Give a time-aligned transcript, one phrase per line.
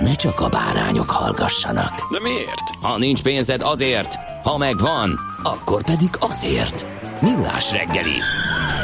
[0.00, 2.12] ne csak a bárányok hallgassanak.
[2.12, 2.68] De miért?
[2.80, 6.86] Ha nincs pénzed azért, ha megvan, akkor pedig azért.
[7.20, 8.18] Millás reggeli.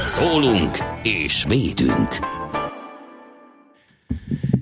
[0.07, 2.09] Szólunk és védünk.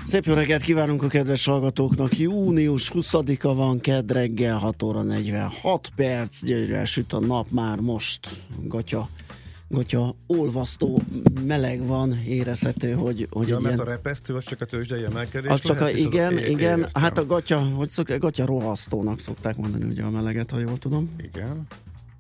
[0.05, 2.19] Szép jó reggelt kívánunk a kedves hallgatóknak.
[2.19, 8.29] Június 20-a van, kedd reggel, 6 óra 46 perc, gyönyörűen süt a nap már most.
[8.65, 9.09] Gatya,
[9.73, 11.03] gatya olvasztó,
[11.47, 13.87] meleg van, érezhető, hogy, hogy Ja, egy mert ilyen...
[13.87, 16.79] a repesztő az csak a tőzsdei emelkedés Az csak a, és az igen, é- igen,
[16.79, 17.03] értem.
[17.03, 21.11] hát a gatya, hogy szok, gatya rohasztónak szokták mondani ugye a meleget, ha jól tudom.
[21.23, 21.67] Igen.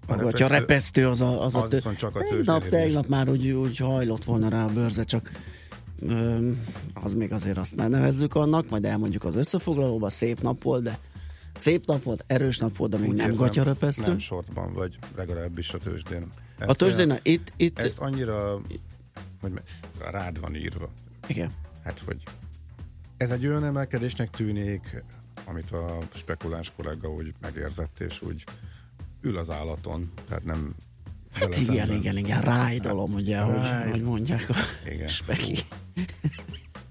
[0.06, 1.76] A gatya repesztő az a, az a az tő...
[1.76, 2.84] viszont csak a Tegnap, érvényes.
[2.84, 5.30] tegnap már úgy, úgy hajlott volna rá a bőrze, csak
[6.94, 10.98] az még azért azt ne nevezzük annak, majd elmondjuk az összefoglalóba, szép nap volt, de
[11.54, 14.06] szép nap volt, erős nap volt, de még Úgy nem gatyarepesztő.
[14.06, 16.26] Nem sortban vagy, legalábbis a tőzsdén.
[16.66, 18.60] A tőzsdén, olyan- itt, itt, Ezt annyira,
[19.40, 19.52] hogy
[20.10, 20.90] rád van írva.
[21.26, 21.50] igen.
[21.84, 22.22] Hát, hogy
[23.16, 25.02] ez egy olyan emelkedésnek tűnik,
[25.44, 28.44] amit a spekuláns kollega úgy megérzett, és úgy
[29.20, 30.74] ül az állaton, tehát nem
[31.32, 31.96] Hát igen, szemben.
[31.96, 33.90] igen, igen, rájdalom, ugye, hogy, Rájd.
[33.90, 34.54] hogy mondják a
[34.90, 35.08] Igen.
[35.08, 35.58] speki.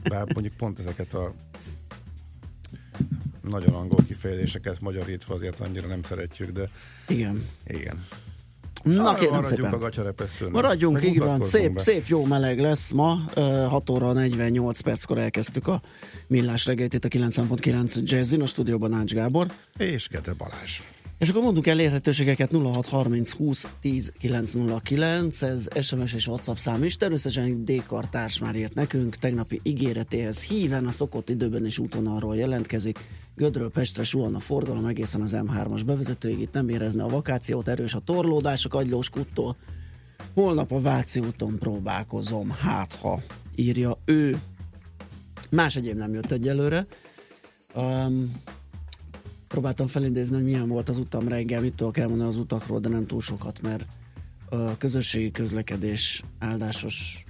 [0.04, 1.34] Bár mondjuk pont ezeket a
[3.42, 6.70] nagyon angol kifejezéseket magyarítva azért annyira nem szeretjük, de
[7.08, 7.46] Igen.
[7.68, 8.06] igen.
[8.84, 9.74] Na kérem maradjunk szépen.
[9.74, 10.52] a gacsarepesztőn.
[10.52, 11.82] Maradjunk, így van, szép, be.
[11.82, 13.18] szép, jó meleg lesz ma.
[13.34, 15.82] Ö, 6 óra 48 perckor elkezdtük a
[16.28, 19.48] millás reggelit itt a 9.9 Jazzin, a stúdióban Ács Gábor.
[19.78, 20.80] És Gede Balázs.
[21.22, 26.98] És akkor mondunk elérhetőségeket 0630 20 10 909, ez SMS és WhatsApp szám is.
[26.98, 33.00] Természetesen D-kartárs már írt nekünk, tegnapi ígéretéhez híven a szokott időben és útvonalról jelentkezik.
[33.36, 37.94] Gödről Pestre suhan a forgalom egészen az M3-as bevezetőig, itt nem érezne a vakációt, erős
[37.94, 39.58] a torlódás a Kagylós kuttól.
[40.34, 43.22] Holnap a Váci úton próbálkozom, hát ha
[43.56, 44.40] írja ő.
[45.50, 46.86] Más egyéb nem jött egyelőre.
[47.76, 48.42] Um,
[49.52, 53.06] próbáltam felidézni, hogy milyen volt az utam reggel, mit tudok elmondani az utakról, de nem
[53.08, 53.86] túl sokat, mert
[54.50, 57.24] a közösségi közlekedés áldásos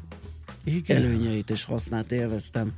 [0.63, 0.97] Igen.
[0.97, 2.73] előnyeit és hasznát élveztem.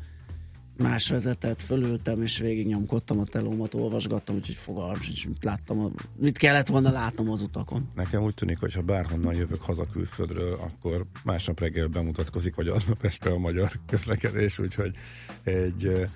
[0.77, 6.37] Más vezetett, fölültem és végignyomkodtam a telómat, olvasgattam, úgyhogy fogalmam sincs, mit láttam, a, mit
[6.37, 7.89] kellett volna látnom az utakon.
[7.95, 13.05] Nekem úgy tűnik, hogy ha bárhonnan jövök haza külföldről, akkor másnap reggel bemutatkozik, vagy aznap
[13.05, 14.95] este a magyar közlekedés, úgyhogy
[15.43, 16.07] egy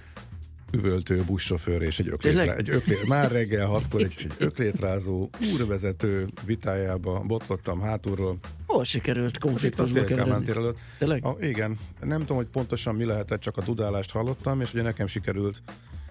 [0.71, 7.19] üvöltő buszsofőr és egy öklétre, egy öklét, már reggel hatkor egy, egy öklétrázó úrvezető vitájába
[7.19, 8.37] botlottam hátulról.
[8.65, 10.49] Hol sikerült konfliktusba keveredni?
[10.49, 10.77] előtt.
[10.97, 11.25] Tényleg?
[11.25, 15.07] A, igen, nem tudom, hogy pontosan mi lehetett, csak a dudálást hallottam, és ugye nekem
[15.07, 15.61] sikerült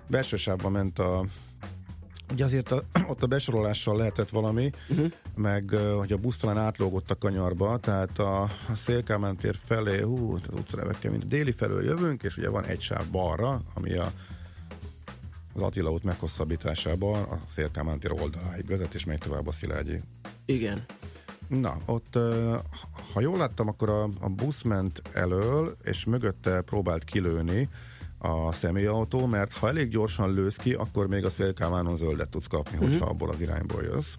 [0.07, 1.25] belső sávba ment a
[2.33, 5.07] Ugye azért a, ott a besorolással lehetett valami, uh-huh.
[5.35, 10.35] meg hogy a busz talán átlógott a kanyarba, tehát a, a Szélkámán tér felé, hú,
[10.35, 14.13] az utcanevekkel, mint déli felől jövünk, és ugye van egy sáv balra, ami a
[15.57, 20.01] az Attila út meghosszabbításában a Szélkámán tér oldaláig vezet, és megy tovább a Szilágyi
[20.45, 20.85] Igen.
[21.49, 22.19] Na, ott,
[23.13, 27.69] ha jól láttam, akkor a, a busz ment elől, és mögötte próbált kilőni
[28.19, 32.77] a személyautó, mert ha elég gyorsan lősz ki, akkor még a szélkámánon zöldet tudsz kapni,
[32.77, 34.15] hogyha abból az irányból jössz.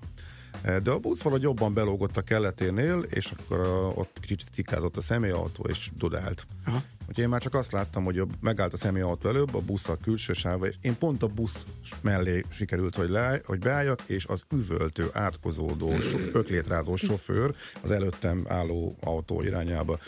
[0.61, 4.97] E, De a busz valahogy jobban belógott a kelleténél, és akkor a, ott kicsit cikázott
[4.97, 6.45] a személyautó, és dudált.
[6.65, 6.81] Aha.
[7.09, 10.33] Úgyhogy én már csak azt láttam, hogy megállt a személyautó előbb, a busz a külső
[10.33, 11.65] sáva, és én pont a busz
[12.01, 15.91] mellé sikerült, hogy, le, hogy beálljak, és az üvöltő, átkozódó,
[16.33, 19.99] öklétrázó sofőr az előttem álló autó irányába.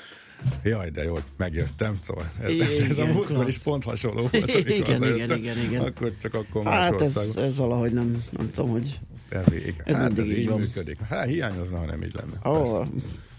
[0.64, 4.36] Jaj, de jó, hogy megjöttem, szóval ez, Igen, ez a múltkor is pont hasonló volt,
[4.48, 5.38] Igen, igen, hazajöttem.
[5.38, 5.84] igen, igen.
[5.84, 9.00] Akkor csak akkor más Hát ez, ez valahogy nem, nem tudom, hogy...
[9.30, 9.74] Ez, igen.
[9.84, 10.60] ez hát mindig ez így van.
[10.60, 11.00] működik.
[11.02, 12.58] Hát hiányozna, ha nem így lenne.
[12.58, 12.88] Ó, Persze.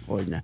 [0.06, 0.42] hogyne.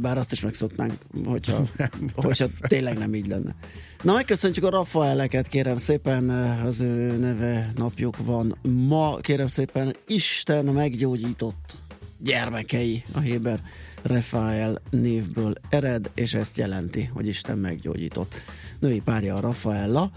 [0.00, 0.92] Bár azt is megszoknánk,
[1.24, 1.64] hogyha,
[2.14, 3.54] hogyha tényleg nem így lenne.
[4.02, 6.30] Na, megköszöntjük a Rafaeleket, kérem szépen,
[6.64, 11.74] az ő neve napjuk van ma, kérem szépen, Isten meggyógyított
[12.18, 13.60] gyermekei a Héber
[14.02, 18.40] Rafael névből ered, és ezt jelenti, hogy Isten meggyógyított.
[18.78, 20.10] Női párja a Rafaella,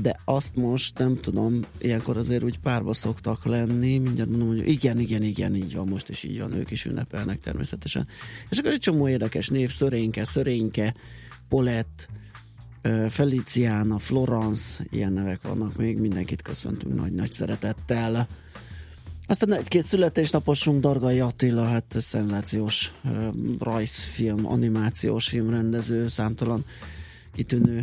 [0.00, 4.98] de azt most nem tudom, ilyenkor azért úgy párba szoktak lenni, mindjárt mondom, hogy igen,
[4.98, 8.06] igen, igen, így van, most is így van, ők is ünnepelnek természetesen.
[8.50, 10.94] És akkor egy csomó érdekes név, Szörénke, Szörényke,
[11.48, 12.08] Polett,
[13.08, 18.28] Feliciana, Florence, ilyen nevek vannak még, mindenkit köszöntünk nagy-nagy szeretettel.
[19.26, 22.92] Aztán egy-két születésnaposunk, Dargai Attila, hát szenzációs
[23.58, 26.64] rajzfilm, animációs filmrendező, számtalan
[27.34, 27.82] kitűnő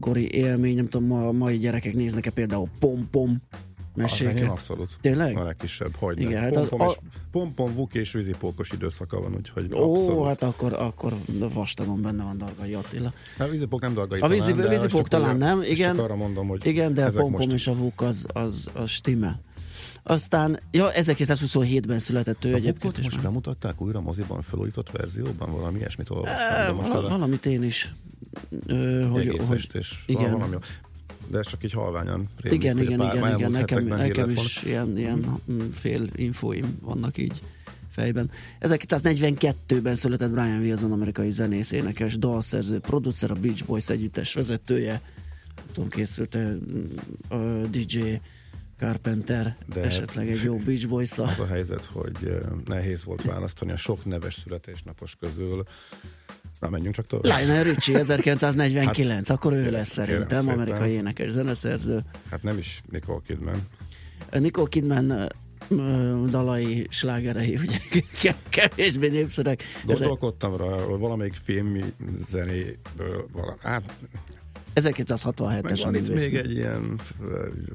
[0.00, 4.48] gyerekkori élmény, nem tudom, ma, a mai gyerekek néznek-e például Pom-Pom Az meséket.
[4.48, 4.96] abszolút.
[5.00, 5.36] Tényleg?
[5.36, 6.96] A legkisebb, hogy Igen, hát hát az- pompom, a- és,
[7.30, 10.26] pompom, vuk és vízipókos időszaka van, úgyhogy Ó, abszolút.
[10.26, 11.12] hát akkor, akkor
[11.52, 13.12] vastagon benne van Dargai Attila.
[13.38, 15.94] Hát, a vízipók nem dargai A vízi- talán, vízipók talán nem, igen.
[15.96, 18.90] Csak arra mondom, hogy Igen, de a Pompom most és a Vuk az, az, az
[18.90, 19.40] stimmel.
[20.08, 22.98] Aztán, ja, 1927-ben született ő a egyébként.
[22.98, 26.48] És most már- bemutatták újra moziban felújított verzióban, valami ilyesmit olvastam.
[26.48, 27.94] Á, de most vala, a valamit én is.
[28.66, 30.30] Ö, hogy, egész hogy, estés, igen.
[30.32, 30.58] valami jó.
[31.30, 34.98] De ez csak így halványan rémlik, igen, igen, pár- igen, igen, nekem, nekem is ilyen,
[34.98, 37.42] ilyen mm, fél infóim vannak így
[37.90, 38.30] fejben.
[38.60, 45.00] 1942-ben született Brian Wilson, amerikai zenész, énekes, dalszerző, producer, a Beach Boys együttes vezetője.
[45.72, 46.36] Tudom, készült
[47.28, 47.36] a
[47.70, 48.20] DJ
[48.78, 53.72] Carpenter, De esetleg egy hát jó Beach boys Az a helyzet, hogy nehéz volt választani
[53.72, 55.64] a sok neves születésnapos közül.
[56.60, 57.38] Na, menjünk csak tovább.
[57.38, 60.54] Lionel Richie, 1949, hát, akkor ő lesz szerintem, szépen.
[60.54, 62.04] amerikai énekes zeneszerző.
[62.30, 63.68] Hát nem is Nicole Kidman.
[64.30, 65.28] Nicole Kidman
[66.30, 69.62] dalai, slágerei, ugye kevésbé népszerek.
[69.84, 70.66] Gondolkodtam rá,
[70.98, 71.94] valamelyik film
[72.30, 72.78] zené,
[73.32, 73.98] vala, hát,
[74.80, 75.62] 1967-es.
[75.62, 77.00] Meg van itt még egy ilyen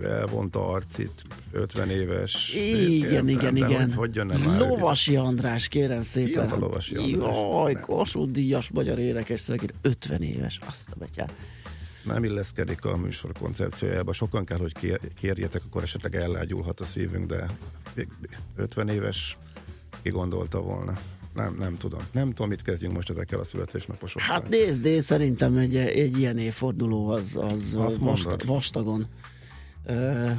[0.04, 2.54] elvont arcit, 50 éves.
[2.54, 3.94] Igen, igen, igen.
[3.94, 6.32] Hogy, hogy már Lovasi már, András, kérem szépen.
[6.32, 7.36] Ki az a Lovasi András?
[7.36, 11.34] Jaj, Kossuth Díjas, magyar énekes szegény, 50 éves, azt a betyát
[12.06, 14.14] nem illeszkedik a műsor koncepciójába.
[14.14, 17.50] Sokan kell, hogy kérjetek, akkor esetleg ellágyulhat a szívünk, de
[18.56, 19.38] 50 éves
[20.02, 20.98] ki gondolta volna.
[21.34, 22.00] Nem, nem tudom.
[22.12, 24.28] Nem tudom, mit kezdjünk most ezekkel a születésnaposokkal.
[24.28, 28.46] Hát nézd, én szerintem egy, egy ilyen évforduló az, az Azt vasta, mondod.
[28.46, 29.06] vastagon
[29.86, 30.30] ö,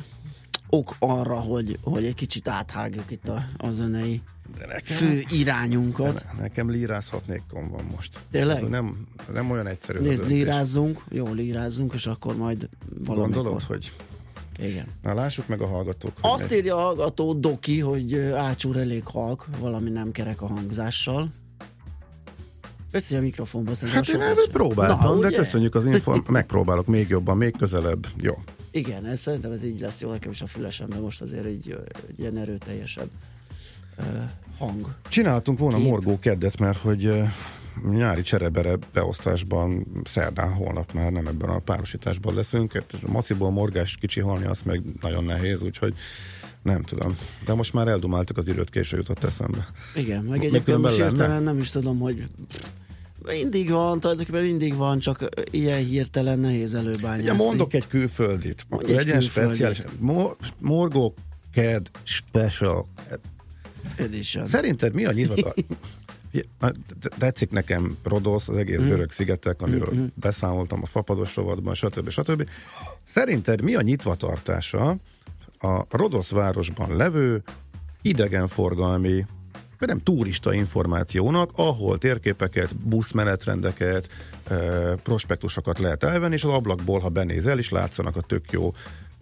[0.69, 4.23] ok arra, hogy, hogy egy kicsit áthágjuk itt a, a zenei
[4.59, 6.25] de nekem, fő irányunkat.
[6.35, 8.19] ne- nekem lírázhatnékon van most.
[8.31, 8.69] Tényleg?
[8.69, 9.99] Nem, nem olyan egyszerű.
[9.99, 12.69] Nézd, lírázzunk, jó, lírázzunk, és akkor majd
[13.05, 13.35] valamikor.
[13.35, 13.93] Gondolod, hogy...
[14.59, 14.87] Igen.
[15.03, 16.13] Na lássuk meg a hallgatók.
[16.21, 21.31] Azt ne- írja a hallgató Doki, hogy Ácsúr elég halk, valami nem kerek a hangzással.
[22.91, 24.53] Beszélj a mikrofonba, szerintem Hát én sem.
[24.53, 25.37] próbáltam, Na, de ugye?
[25.37, 26.21] köszönjük az inform...
[26.33, 28.07] Megpróbálok még jobban, még közelebb.
[28.21, 28.35] Jó.
[28.71, 31.81] Igen, ez, szerintem ez így lesz jó, nekem is a fülesemben most azért egy, ö,
[32.09, 33.09] egy ilyen erőteljesebb
[33.97, 34.03] ö,
[34.59, 34.95] hang.
[35.09, 35.87] Csináltunk volna Kép.
[35.87, 37.23] morgó keddet, mert hogy ö,
[37.91, 42.75] nyári cserebere beosztásban szerdán holnap már nem ebben a párosításban leszünk.
[42.75, 45.95] A maciból morgást kicsiholni, az meg nagyon nehéz, úgyhogy
[46.63, 47.17] nem tudom.
[47.45, 49.67] De most már eldumáltuk az időt, késő jutott eszembe.
[49.97, 52.25] Igen, meg egyébként most hirtelen nem is tudom, hogy
[53.27, 57.23] mindig van, tulajdonképpen mindig van, csak ilyen hirtelen nehéz előbányászni.
[57.23, 58.65] Ugye mondok egy külföldit.
[58.69, 59.55] Mondj egy Legyen külföldit.
[59.55, 59.83] speciális.
[59.99, 61.15] Mo- morgó
[61.53, 62.89] ked special.
[63.97, 64.47] Edition.
[64.47, 65.55] Szerinted mi a nyitva?
[67.19, 68.59] Tetszik nekem Rodosz, az Mm.
[68.59, 72.09] egész görög szigetek, amiről beszámoltam a fapados rovatban, stb.
[72.09, 72.49] stb.
[73.05, 74.97] Szerinted mi a nyitvatartása
[75.59, 77.43] a Rodosz városban levő
[78.03, 79.27] idegenforgalmi
[79.79, 84.09] vagy nem turista információnak, ahol térképeket, buszmenetrendeket,
[85.03, 88.75] prospektusokat lehet elvenni, és az ablakból, ha benézel, is látszanak a tök jó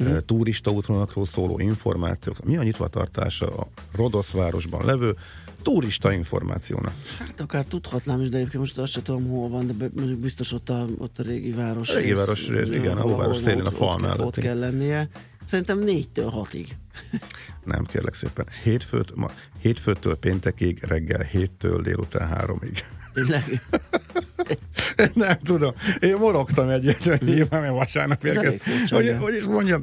[0.02, 0.17] mm.
[0.26, 2.45] turista útvonalakról szóló információk.
[2.45, 5.17] Mi a nyitvatartása a Rodosz városban levő
[5.62, 6.93] turista információnak?
[7.19, 10.52] Hát akár tudhatnám is, de egyébként most azt sem tudom, hol van, de mondjuk biztos
[10.52, 11.88] ott a, ott a régi város.
[11.88, 15.09] A régi város rész, igen, a város szélén, a fal mellett, Ott kell lennie.
[15.45, 16.76] Szerintem négytől hatig.
[17.64, 18.47] Nem, kérlek szépen.
[18.62, 22.85] Hétfőt, ma, hétfőtől péntekig, reggel héttől délután háromig.
[23.12, 23.62] Tényleg?
[25.14, 25.73] Nem tudom.
[26.00, 28.62] Én morogtam egyet, hogy nyilván, mert vasárnap érkezt.
[28.88, 29.83] Hogy, hogy is mondjam,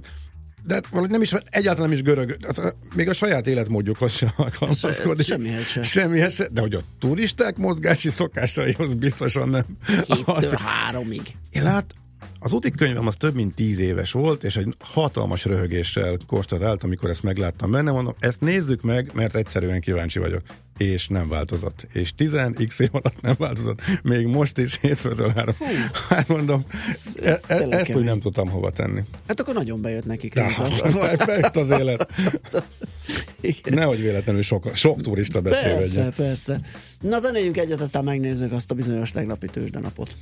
[0.67, 4.29] de hát valahogy nem is, egyáltalán nem is görög, hát, még a saját életmódjukhoz sem
[4.36, 5.25] alkalmazkodik.
[5.25, 5.83] semmihez se.
[5.83, 6.47] Semmihez se.
[6.51, 9.65] De hogy a turisták mozgási szokásaihoz biztosan nem.
[10.07, 11.21] Héttől háromig.
[11.50, 11.93] Én lát,
[12.39, 17.09] az úti könyvem az több mint tíz éves volt, és egy hatalmas röhögéssel konstatált, amikor
[17.09, 20.41] ezt megláttam benne, mondom, ezt nézzük meg, mert egyszerűen kíváncsi vagyok.
[20.77, 21.88] És nem változott.
[21.93, 23.81] És 10x év alatt nem változott.
[24.03, 25.55] Még most is hétfőtől három.
[26.10, 29.01] Hát mondom, Ez- e- ez e- tényleg ezt úgy nem tudtam hova tenni.
[29.27, 30.36] Hát akkor nagyon bejött nekik.
[30.36, 31.15] Ja, Réza.
[31.25, 32.12] Bejött az élet.
[33.41, 33.74] Igen.
[33.74, 36.13] Nehogy véletlenül sok, sok turista Persze, betévedjen.
[36.15, 36.60] persze.
[37.01, 40.15] Na zenéljünk egyet, aztán megnézzük azt a bizonyos tegnapi tőzsdenapot.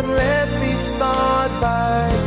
[0.00, 2.19] But let me start by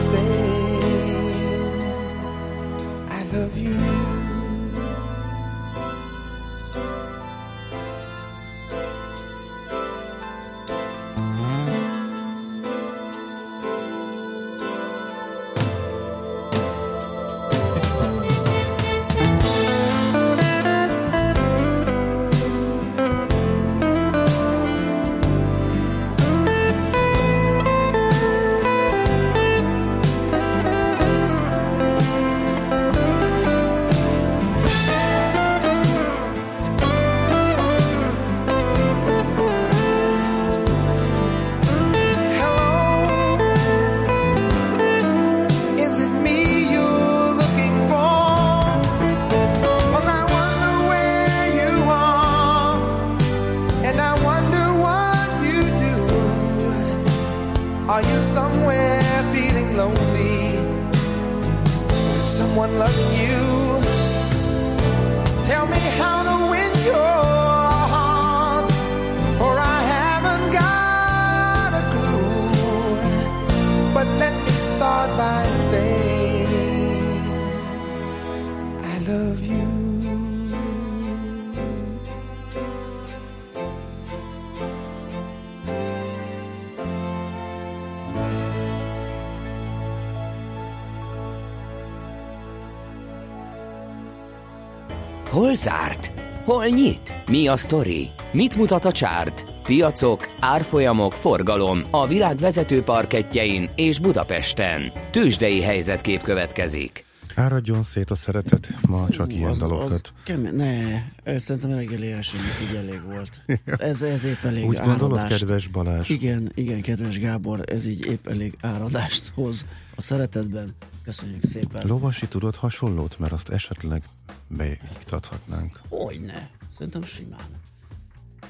[95.53, 96.11] Hol zárt?
[96.43, 97.13] Hol nyit?
[97.27, 98.09] Mi a sztori?
[98.31, 99.43] Mit mutat a csárt?
[99.63, 104.81] Piacok, árfolyamok, forgalom a világ vezető parketjein és Budapesten.
[105.11, 107.05] Tősdei helyzetkép következik.
[107.35, 109.91] Áradjon szét a szeretet, ma csak ilyen az, dalokat.
[109.91, 113.43] az kemény, ne, szerintem reggeli elsőnek elég volt.
[113.89, 115.39] Ez, ez épp elég Úgy gondolod, áradást.
[115.39, 116.09] kedves Balázs?
[116.09, 120.75] Igen, igen, kedves Gábor, ez így épp elég áradást hoz a szeretetben.
[121.03, 121.87] Köszönjük szépen.
[121.87, 124.03] Lovasi tudod hasonlót, mert azt esetleg
[124.47, 125.79] beiktathatnánk.
[125.89, 127.61] Hogyne, szerintem simán.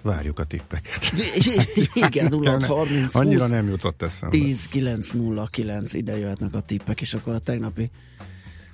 [0.01, 1.13] Várjuk a tippeket.
[2.08, 4.38] Igen, 0 30 Annyira 20 nem jutott eszembe.
[4.38, 7.89] 10 9 0 9 ide jöhetnek a tippek, és akkor a tegnapi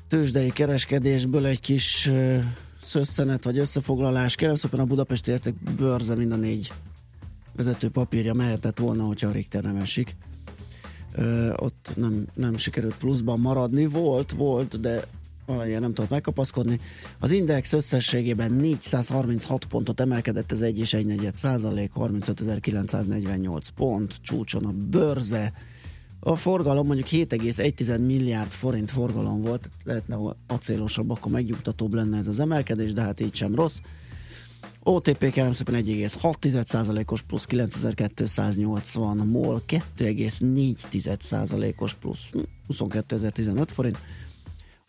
[0.07, 2.43] tőzsdei kereskedésből egy kis uh,
[2.83, 4.35] szösszenet vagy összefoglalás.
[4.35, 6.71] Kérem szépen a Budapesti Érték bőrze mind a négy
[7.55, 10.15] vezető papírja mehetett volna, hogyha a Richter nem esik.
[11.11, 13.85] Ö, ott nem, nem sikerült pluszban maradni.
[13.85, 15.07] Volt, volt, de
[15.55, 16.79] valamiért nem tudott megkapaszkodni.
[17.19, 24.65] Az index összességében 436 pontot emelkedett, ez 1 és 1 negyed százalék, 35.948 pont, csúcson
[24.65, 25.53] a bőrze.
[26.19, 32.39] A forgalom mondjuk 7,1 milliárd forint forgalom volt, lehetne acélosabb, akkor megnyugtatóbb lenne ez az
[32.39, 33.77] emelkedés, de hát így sem rossz.
[34.83, 42.29] OTP kérem szépen 1,6%-os plusz 9280, MOL 2,4%-os plusz
[42.69, 43.97] 22.015 forint,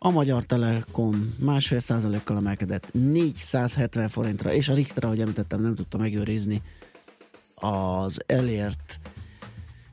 [0.03, 5.97] a Magyar Telekom másfél százalékkal emelkedett 470 forintra, és a Richter, ahogy említettem, nem tudta
[5.97, 6.61] megőrizni
[7.55, 8.99] az elért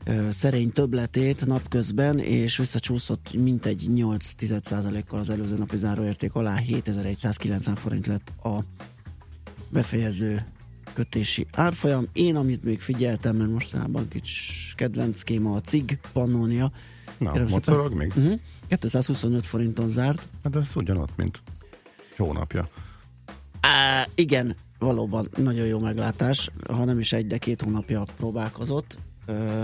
[0.04, 4.32] ö, szerény többletét napközben, és visszacsúszott mintegy 8
[5.06, 8.64] kal az előző napi záróérték alá, 7190 forint lett a
[9.68, 10.46] befejező
[10.94, 12.06] kötési árfolyam.
[12.12, 16.72] Én, amit még figyeltem, mert mostanában kicsi kedvenc kéma a CIG Pannonia.
[17.18, 18.12] Na, mocorog még?
[18.16, 18.40] Uh-huh.
[18.68, 20.28] 225 forinton zárt.
[20.44, 21.42] Hát ez ugyanott, mint
[22.16, 22.68] hónapja.
[23.60, 28.98] Á, igen, valóban nagyon jó meglátás, ha nem is egy, de két hónapja próbálkozott,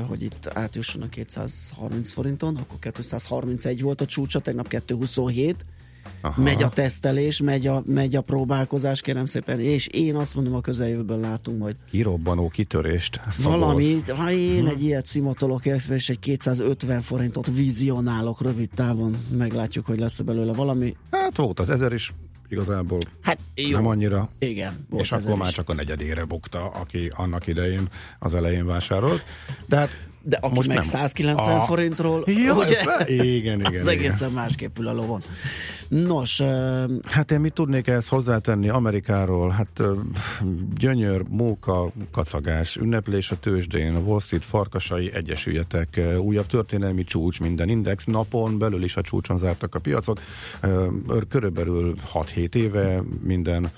[0.07, 5.65] hogy itt átjusson a 230 forinton, akkor 231 volt a csúcsa, tegnap 227,
[6.25, 6.43] Aha.
[6.43, 10.61] megy a tesztelés, megy a, megy a próbálkozás, kérem szépen, és én azt mondom, a
[10.61, 13.21] közeljövőben látunk majd Kirobbanó kitörést.
[13.31, 13.61] szavaz.
[13.61, 19.99] valami, ha én egy ilyet szimatolok, és egy 250 forintot vizionálok rövid távon, meglátjuk, hogy
[19.99, 20.97] lesz valami valami.
[21.11, 22.13] Hát volt az ezer is,
[22.49, 24.29] igazából Hát jó, nem annyira.
[24.39, 24.87] igen.
[24.91, 25.55] volt és akkor már is.
[25.55, 27.89] csak a negyedére bukta, aki annak idején
[28.19, 29.25] az elején vásárolt.
[29.67, 30.85] De hát De aki most meg nem.
[30.87, 32.79] 190 A- forintról, Ja, ugye?
[33.07, 33.89] igen, igen, az igen.
[33.89, 35.23] egészen másképp ül a lovon.
[35.89, 39.51] Nos, uh, Hát én mit tudnék ehhez hozzátenni Amerikáról?
[39.51, 39.83] Hát
[40.77, 47.41] gyönyör, móka, kacagás, ünneplés a tőzsdén, a Wall Street farkasai egyesüljetek, ö, újabb történelmi csúcs,
[47.41, 50.19] minden index, napon belül is a csúcson zártak a piacok,
[51.29, 53.71] körülbelül 6-7 éve minden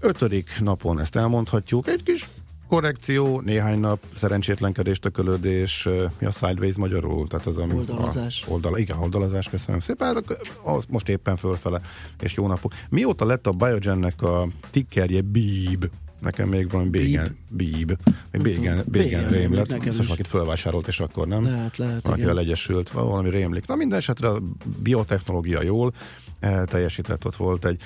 [0.00, 2.28] ötödik napon ezt elmondhatjuk, egy kis
[2.72, 7.28] korrekció, néhány nap szerencsétlenkedés, tökölődés, mi a sideways magyarul?
[7.28, 8.44] Tehát az, ami Oldalazás.
[8.46, 10.14] A, oldala, igen, oldalazás, köszönöm szépen.
[10.14, 11.80] Hát az most éppen fölfele,
[12.20, 12.72] és jó napok.
[12.90, 15.90] Mióta lett a Biogennek a tickerje BIB?
[16.20, 17.98] Nekem még valami bégen, BIB,
[18.30, 19.68] még bégen, bégen Bégen rém rémlik lett.
[19.68, 20.06] nekem Biztos is.
[20.06, 21.44] valakit fölvásárolt, és akkor nem.
[21.44, 22.44] lehet, lehet, Valakivel igen.
[22.44, 23.66] egyesült, valami rémlik.
[23.66, 24.40] Na minden esetre a
[24.82, 25.92] biotechnológia jól
[26.40, 27.80] eh, teljesített, ott volt egy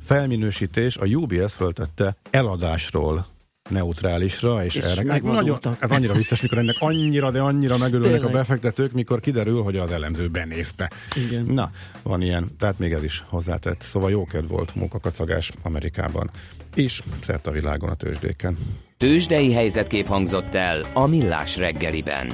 [0.00, 3.26] felminősítés, a UBS föltette eladásról
[3.68, 8.24] neutrálisra, és, És erre nagyon, ez annyira vicces, mikor ennek annyira, de annyira megörülnek a
[8.24, 8.34] Tényleg.
[8.34, 10.90] befektetők, mikor kiderül, hogy az elemző benézte.
[11.26, 11.44] Igen.
[11.44, 11.70] Na,
[12.02, 13.80] van ilyen, tehát még ez is hozzátett.
[13.82, 16.30] Szóval jókedv volt munkakacagás Amerikában,
[16.74, 18.58] és szerte a világon a tőzsdéken.
[18.96, 22.32] Tőzsdei helyzetkép hangzott el a Millás reggeliben.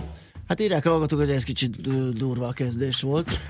[0.48, 1.80] Hát írják hallgatók, hogy ez kicsit
[2.16, 3.40] durva a kezdés volt.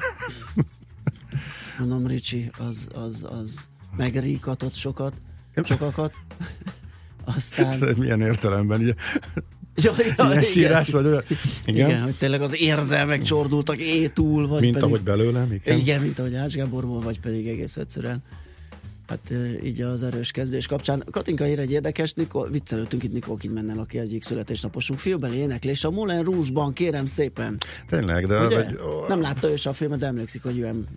[1.78, 5.12] Mondom, Ricsi, az, az, az megríkatott sokat,
[5.64, 6.14] sokakat.
[7.24, 7.78] Aztán...
[7.98, 8.80] Milyen értelemben?
[8.80, 8.94] Ugye,
[9.74, 11.22] Ja, ja, ilyen sírás vagy olyan?
[11.28, 11.74] Igen.
[11.74, 11.88] Igen.
[11.88, 14.88] igen, hogy tényleg az érzelmek csordultak é túl, vagy Mint pedig...
[14.88, 15.78] ahogy belőlem, igen.
[15.78, 18.22] Igen, mint ahogy Ács Gáborból, vagy pedig egész egyszerűen.
[19.06, 19.32] Hát
[19.64, 21.04] így az erős kezdés kapcsán.
[21.10, 25.84] Katinka ír egy érdekes, Nikol, viccelődtünk itt Nikol Kidmennel, aki egyik születésnaposunk filmbeli éneklés.
[25.84, 27.58] A Moulin Rouge-ban, kérem szépen.
[27.88, 28.46] Tényleg, de...
[28.46, 28.56] Ugye?
[28.56, 30.88] Vagy, Nem látta ő se a filmet, de emlékszik, hogy olyan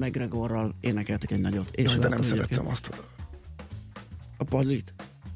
[0.00, 1.68] McGregorral énekeltek egy nagyot.
[1.72, 2.90] És Jaj, de nem szerettem azt.
[4.36, 4.94] A Palit.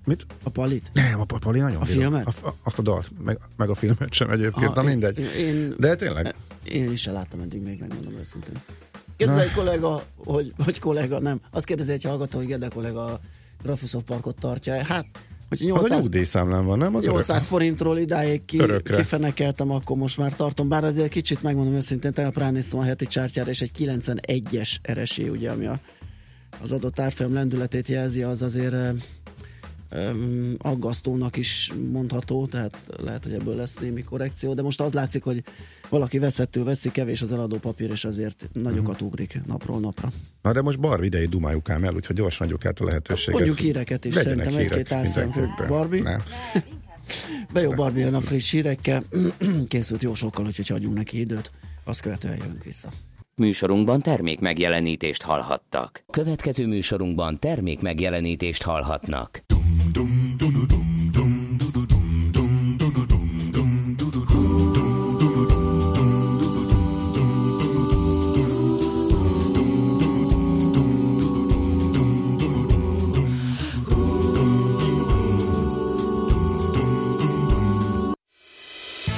[0.08, 0.26] Mit?
[0.42, 0.90] A Palit.
[0.92, 2.00] Nem, a Pali nagyon A viram.
[2.00, 2.26] filmet?
[2.42, 5.18] A, azt a dalt, meg, meg a filmet sem egyébként, na Ah, mindegy.
[5.18, 8.54] Én, én, De tényleg, Én is láttam eddig még, megmondom őszintén.
[9.16, 11.40] Kérdezi egy kollega, hogy, hogy kollega, nem.
[11.50, 13.20] Azt kérdezi egy hallgató, hogy Gede kollega a
[13.62, 14.84] Grafusov parkot tartja.
[14.84, 15.06] Hát,
[15.48, 16.94] hogy az a 800, nyugdíjszámlán van, nem?
[16.94, 18.96] Az 800 örök- forintról idáig ki, Örökre.
[18.96, 20.68] kifenekeltem, akkor most már tartom.
[20.68, 25.50] Bár azért kicsit megmondom őszintén, tegnap ránéztem a heti csártyára, és egy 91-es RSI, ugye,
[25.50, 25.78] ami a,
[26.62, 28.74] az adott árfolyam lendületét jelzi, az azért
[29.88, 35.22] em, aggasztónak is mondható, tehát lehet, hogy ebből lesz némi korrekció, de most az látszik,
[35.22, 35.42] hogy
[35.88, 40.12] valaki veszettől veszi, kevés az eladó papír, és azért nagyokat ugrik napról napra.
[40.42, 43.40] Na de most Barbie idei dumáljuk ám el, úgyhogy gyorsan adjuk át a lehetőséget.
[43.40, 45.48] Mondjuk híreket is, szerintem egy-két árfolyam, hogy.
[45.66, 46.02] Barbie.
[46.02, 46.22] Nem.
[47.52, 49.04] Be jó Barbie jön a friss hírekkel,
[49.68, 51.52] készült jó sokkal, úgyhogy hagyjunk neki időt,
[51.84, 52.88] azt követően jövünk vissza.
[53.34, 56.04] Műsorunkban termék megjelenítést hallhattak.
[56.10, 59.44] Következő műsorunkban termék megjelenítést hallhatnak.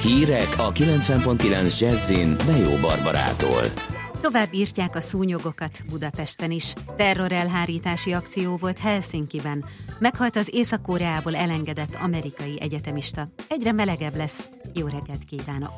[0.02, 3.89] Hírek a 90.9 Jazzin Bejó Barbarától.
[4.20, 6.74] Tovább írtják a szúnyogokat Budapesten is.
[6.96, 9.64] Terrorelhárítási akció volt Helsinkiben.
[9.98, 13.28] Meghalt az Észak-Koreából elengedett amerikai egyetemista.
[13.48, 14.50] Egyre melegebb lesz.
[14.74, 15.72] Jó reggelt kívánok!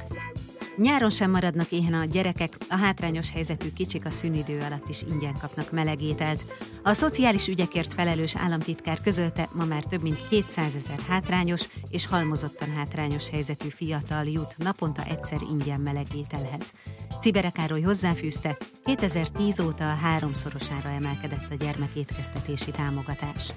[0.76, 5.37] Nyáron sem maradnak éhen a gyerekek, a hátrányos helyzetű kicsik a szünidő alatt is ingyen
[5.40, 6.44] kapnak melegételt.
[6.82, 12.74] A szociális ügyekért felelős államtitkár közölte, ma már több mint 200 ezer hátrányos és halmozottan
[12.74, 16.72] hátrányos helyzetű fiatal jut naponta egyszer ingyen melegételhez.
[17.20, 23.52] Cibere Károly hozzáfűzte, 2010 óta a háromszorosára emelkedett a gyermekétkeztetési támogatás.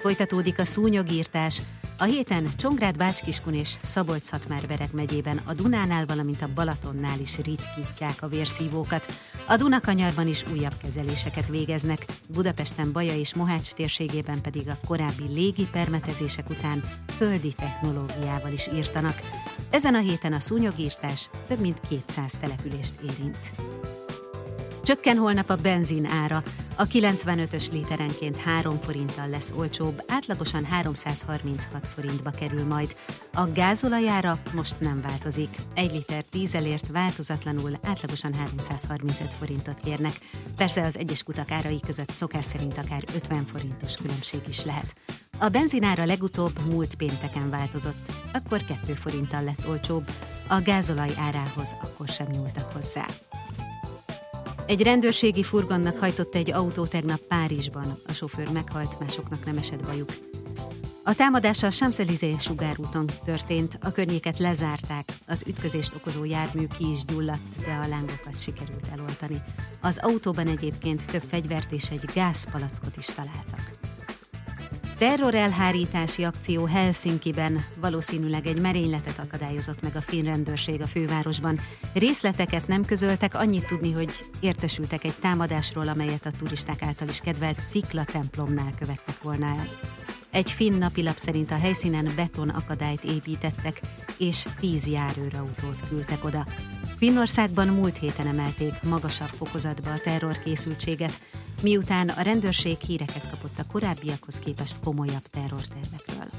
[0.00, 1.62] Folytatódik a szúnyogírtás,
[1.98, 4.30] a héten Csongrád, Bácskiskun és szabolcs
[4.68, 9.06] bereg megyében a Dunánál, valamint a Balatonnál is ritkítják a vérszívókat.
[9.46, 15.66] A Dunakanyarban is újabb kezeléseket végeznek, Budapesten, Baja és Mohács térségében pedig a korábbi légi
[15.72, 16.84] permetezések után
[17.16, 19.20] földi technológiával is írtanak.
[19.70, 23.52] Ezen a héten a szúnyogírtás több mint 200 települést érint.
[24.90, 26.42] Csökken holnap a benzin ára.
[26.76, 32.96] A 95-ös literenként 3 forinttal lesz olcsóbb, átlagosan 336 forintba kerül majd.
[33.34, 35.56] A gázolajára most nem változik.
[35.74, 40.12] Egy liter dízelért változatlanul átlagosan 335 forintot kérnek.
[40.56, 44.94] Persze az egyes kutak árai között szokás szerint akár 50 forintos különbség is lehet.
[45.38, 50.10] A benzinára legutóbb múlt pénteken változott, akkor 2 forinttal lett olcsóbb,
[50.48, 53.06] a gázolaj árához akkor sem nyúltak hozzá.
[54.70, 58.00] Egy rendőrségi furgonnak hajtott egy autó tegnap Párizsban.
[58.06, 60.08] A sofőr meghalt, másoknak nem esett bajuk.
[61.04, 67.04] A támadás a Champs-Élysées sugárúton történt, a környéket lezárták, az ütközést okozó jármű ki is
[67.04, 69.42] gyulladt, de a lángokat sikerült eloltani.
[69.80, 73.70] Az autóban egyébként több fegyvert és egy gázpalackot is találtak.
[75.00, 81.60] Terrorelhárítási akció Helsinkiben valószínűleg egy merényletet akadályozott meg a finn rendőrség a fővárosban.
[81.94, 87.60] Részleteket nem közöltek, annyit tudni, hogy értesültek egy támadásról, amelyet a turisták által is kedvelt
[87.60, 89.68] Szikla templomnál követtek volna el.
[90.30, 93.80] Egy finn napilap szerint a helyszínen beton akadályt építettek,
[94.18, 96.46] és tíz járőrautót küldtek oda.
[96.96, 101.20] Finnországban múlt héten emelték magasabb fokozatba a terrorkészültséget,
[101.62, 106.30] miután a rendőrség híreket kapott a korábbiakhoz képest komolyabb terrortervekről.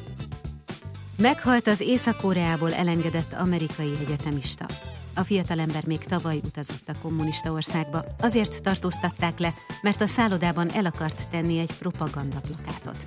[1.18, 4.66] Meghalt az Észak-Koreából elengedett amerikai egyetemista.
[5.14, 8.06] A fiatalember még tavaly utazott a kommunista országba.
[8.20, 13.06] Azért tartóztatták le, mert a szállodában el akart tenni egy propagandaplakátot.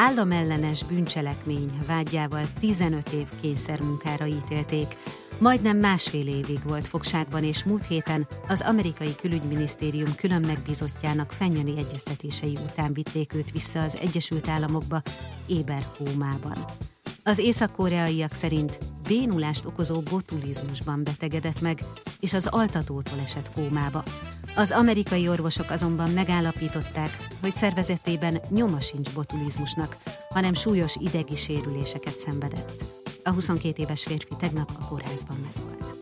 [0.00, 4.96] Államellenes bűncselekmény vágyával 15 év kényszermunkára ítélték,
[5.40, 12.58] Majdnem másfél évig volt fogságban, és múlt héten az amerikai külügyminisztérium külön megbízottjának fenyeni egyeztetései
[12.64, 15.02] után vitték őt vissza az Egyesült Államokba
[15.46, 16.64] éberkómában.
[17.22, 18.78] Az észak-koreaiak szerint
[19.08, 21.78] bénulást okozó botulizmusban betegedett meg,
[22.20, 24.04] és az altatótól esett kómába.
[24.56, 29.96] Az amerikai orvosok azonban megállapították, hogy szervezetében nyoma sincs botulizmusnak,
[30.28, 32.84] hanem súlyos idegi sérüléseket szenvedett.
[33.24, 35.97] A 22 éves férfi tegnap a kórházban meghalt.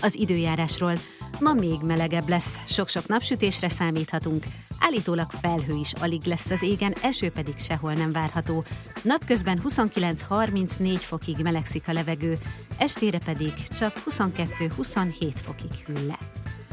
[0.00, 0.92] Az időjárásról
[1.40, 4.44] ma még melegebb lesz, sok-sok napsütésre számíthatunk,
[4.80, 8.64] állítólag felhő is alig lesz az égen, eső pedig sehol nem várható.
[9.02, 12.38] Napközben 29-34 fokig melegszik a levegő,
[12.78, 16.18] estére pedig csak 22-27 fokig hűl le.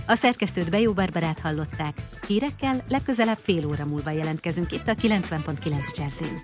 [0.08, 1.98] A szerkesztőt Bejó Barbarát hallották.
[2.28, 6.44] Hírekkel legközelebb fél óra múlva jelentkezünk itt a 90.9 Jazzin.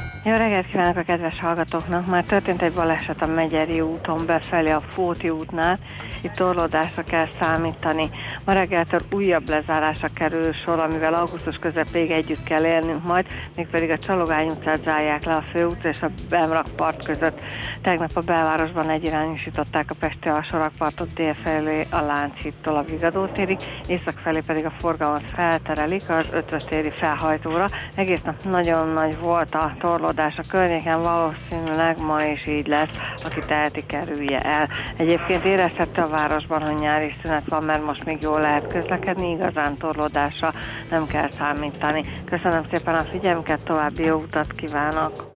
[0.23, 2.05] Jó reggelt kívánok a kedves hallgatóknak!
[2.05, 5.79] Már történt egy baleset a Megyeri úton befelé a Fóti útnál.
[6.21, 8.09] Itt torlódásra kell számítani.
[8.45, 13.99] Ma reggeltől újabb lezárása kerül sor, amivel augusztus közepéig együtt kell élnünk majd, mégpedig a
[13.99, 17.39] Csalogány utcát zárják le a főút és a Bemrak part között.
[17.81, 23.57] Tegnap a belvárosban egyirányosították a Pesti alsórakpartot dél felé a Lánchittól a Vigadó térig,
[23.87, 27.67] észak felé pedig a forgalmat felterelik az ötvös téri felhajtóra.
[27.95, 32.89] Egész nap nagyon nagy volt a torlódás a környéken, valószínűleg ma is így lesz,
[33.23, 34.69] aki teheti kerülje el.
[34.97, 39.31] Egyébként érezhette a városban, hogy nyári szünet van, mert most még jó jól lehet közlekedni,
[39.31, 40.53] igazán torlódásra
[40.89, 42.03] nem kell számítani.
[42.25, 45.31] Köszönöm szépen a figyelmüket, további jó utat kívánok!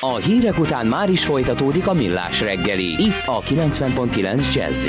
[0.00, 4.88] A hírek után már is folytatódik a millás reggeli, itt a 90.9 jazz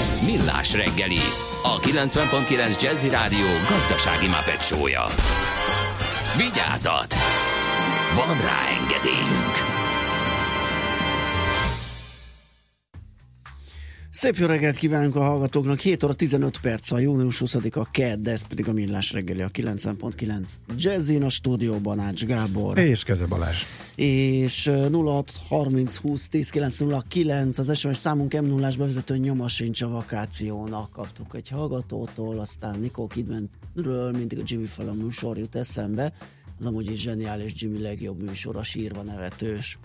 [0.25, 1.19] Millás reggeli,
[1.63, 5.07] a 90.9 Jazzy Rádió gazdasági mapetsója.
[6.37, 7.15] Vigyázat!
[8.15, 9.70] Van rá engedélyünk!
[14.21, 15.79] Szép jó reggelt kívánunk a hallgatóknak.
[15.79, 20.47] 7 óra 15 perc a június 20-a kedd, ez pedig a millás reggeli a 90.9
[20.77, 22.77] Jazzin a stúdióban Ács Gábor.
[22.77, 23.63] És Keze Balázs.
[23.95, 29.81] És ö, 06 30 20 10 909 az SMS számunk m 0 bevezető nyoma sincs
[29.81, 30.91] a vakációnak.
[30.91, 36.13] Kaptuk egy hallgatótól, aztán Nikó Kidmanről mindig a Jimmy Fallon műsor jut eszembe.
[36.59, 39.79] Az amúgy is zseniális Jimmy legjobb műsor, a sírva nevetős.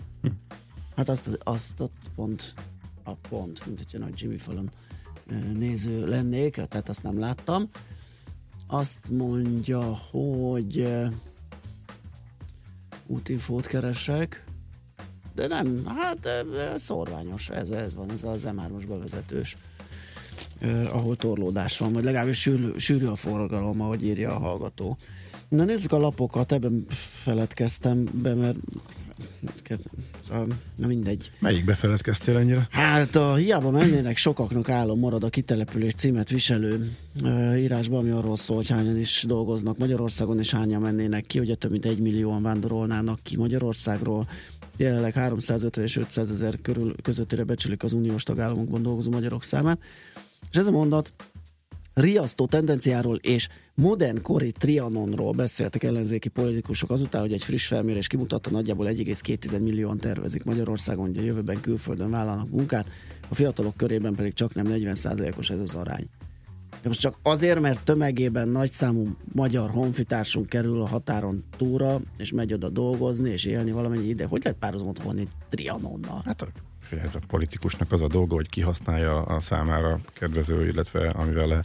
[0.95, 2.53] Hát azt, azt ott pont
[3.07, 4.69] a pont, mint hogyha nagy Jimmy Fallon
[5.53, 7.69] néző lennék, tehát azt nem láttam.
[8.67, 10.87] Azt mondja, hogy
[13.05, 14.45] útinfót keresek,
[15.35, 19.57] de nem, hát szorványos, ez, ez van, ez az M3-os bevezetős,
[20.91, 24.97] ahol torlódás van, vagy legalábbis sűrű, sűrű a forgalom, ahogy írja a hallgató.
[25.49, 28.57] Na nézzük a lapokat, ebben feledkeztem be, mert
[30.27, 31.31] szóval, na mindegy.
[31.39, 32.67] Melyikbe feledkeztél ennyire?
[32.71, 36.91] Hát a hiába mennének sokaknak álom marad a kitelepülés címet viselő
[37.23, 41.55] uh, írásban, ami arról szól, hogy hányan is dolgoznak Magyarországon, és hányan mennének ki, ugye
[41.55, 44.27] több mint egy millióan vándorolnának ki Magyarországról.
[44.77, 49.79] Jelenleg 350 és 500 ezer körül közöttére becsülik az uniós tagállamokban dolgozó magyarok számát.
[50.51, 51.11] És ez a mondat
[51.93, 53.47] riasztó tendenciáról és
[53.81, 59.97] modern kori trianonról beszéltek ellenzéki politikusok azután, hogy egy friss felmérés kimutatta, nagyjából 1,2 millióan
[59.97, 62.89] tervezik Magyarországon, hogy a jövőben külföldön vállalnak munkát,
[63.29, 66.09] a fiatalok körében pedig csak nem 40%-os ez az arány.
[66.69, 72.53] De most csak azért, mert tömegében nagyszámú magyar honfitársunk kerül a határon túra, és megy
[72.53, 74.25] oda dolgozni, és élni valamennyi ide.
[74.25, 76.21] Hogy lehet párhuzamot vonni Trianonnal?
[76.25, 76.47] Hát
[77.03, 81.63] ez a politikusnak az a dolga, hogy kihasználja a számára kedvező, illetve amivel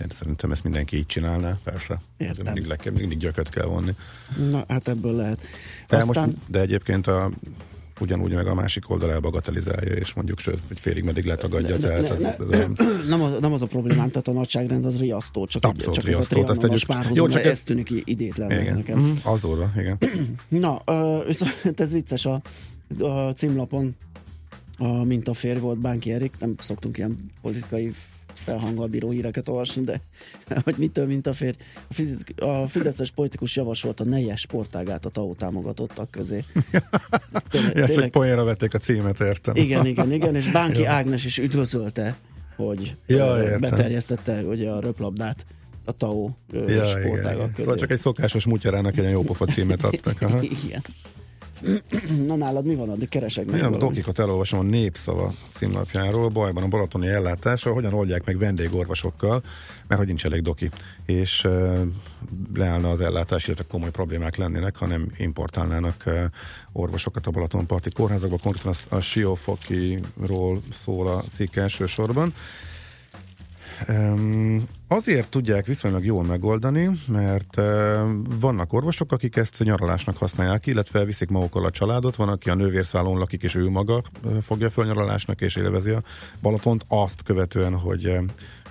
[0.00, 2.00] Én szerintem ezt mindenki így csinálná, persze.
[2.16, 2.44] Értem.
[2.44, 3.94] Mindig, le kell, mindig gyököt kell vonni.
[4.50, 5.38] Na, hát ebből lehet.
[5.88, 7.30] De, Aztán, most, de egyébként a,
[8.00, 11.76] ugyanúgy meg a másik oldal elbagatelizálja, és mondjuk sőt, hogy félig meddig letagadja.
[11.76, 14.32] Ne- tehát ne- ez, ne- ez a, nem, az, nem az a problémám, tehát a
[14.32, 17.62] nagyságrend az riasztó, csak, Abszolút csak riasztó, ez a trianonos párhuzam, Jó, csak ez, ez-
[17.62, 18.74] tűnik i- idétlen igen.
[18.74, 18.98] nekem.
[18.98, 19.98] Mm, az durva, igen.
[20.48, 20.82] Na,
[21.26, 22.42] viszont ez vicces, a,
[22.98, 23.96] a címlapon
[24.78, 27.92] a mintafér volt Bánki Erik, nem szoktunk ilyen politikai
[28.42, 30.00] felhanggal bíró híreket olvasni, de
[30.64, 31.54] hogy mitől mintafér.
[31.88, 36.44] A, fiz- a Fideszes politikus javasolta nejes sportágát a TAO támogatottak közé.
[37.50, 39.56] Tényleg, Ja, tényleg, poénra vették a címet, értem.
[39.56, 40.86] igen, igen, igen, és Bánki Jó.
[40.86, 42.16] Ágnes is üdvözölte,
[42.56, 43.60] hogy Ja, értem.
[43.60, 45.44] beterjesztette ugye a röplabdát
[45.84, 47.50] a TAO Ja, sportágak igen.
[47.50, 47.62] közé.
[47.62, 50.22] Szóval csak egy szokásos mutyarának egy ilyen jópofa címet adtak.
[50.22, 50.42] Aha.
[50.64, 50.82] Igen.
[52.26, 56.68] Na nálad mi van, addig keresek meg Olyan dokikat elolvasom a Népszava címlapjáról, bajban a
[56.68, 59.42] balatoni ellátása, hogyan oldják meg vendégorvosokkal,
[59.86, 60.70] mert hogy nincs elég doki,
[61.06, 61.80] és uh,
[62.54, 66.24] leállna az ellátás, illetve komoly problémák lennének, ha nem importálnának uh,
[66.72, 72.32] orvosokat a Balatonparti kórházakba, konkrétan a, a Siófokiról szól a cikk elsősorban.
[73.88, 77.60] Um, azért tudják viszonylag jól megoldani, mert
[78.40, 83.18] vannak orvosok, akik ezt nyaralásnak használják, illetve viszik magukkal a családot, van, aki a nővérszállón
[83.18, 84.02] lakik, és ő maga
[84.40, 86.02] fogja föl nyaralásnak, és élvezi a
[86.42, 88.18] Balatont, azt követően, hogy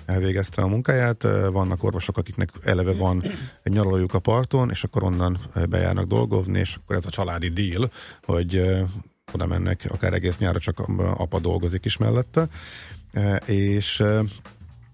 [0.06, 1.26] elvégezte a munkáját.
[1.52, 3.22] Vannak orvosok, akiknek eleve van
[3.62, 7.90] egy nyaralójuk a parton, és akkor onnan bejárnak dolgozni, és akkor ez a családi deal,
[8.22, 8.80] hogy
[9.32, 12.48] oda mennek akár egész nyára, csak a- apa dolgozik is mellette.
[13.46, 14.02] És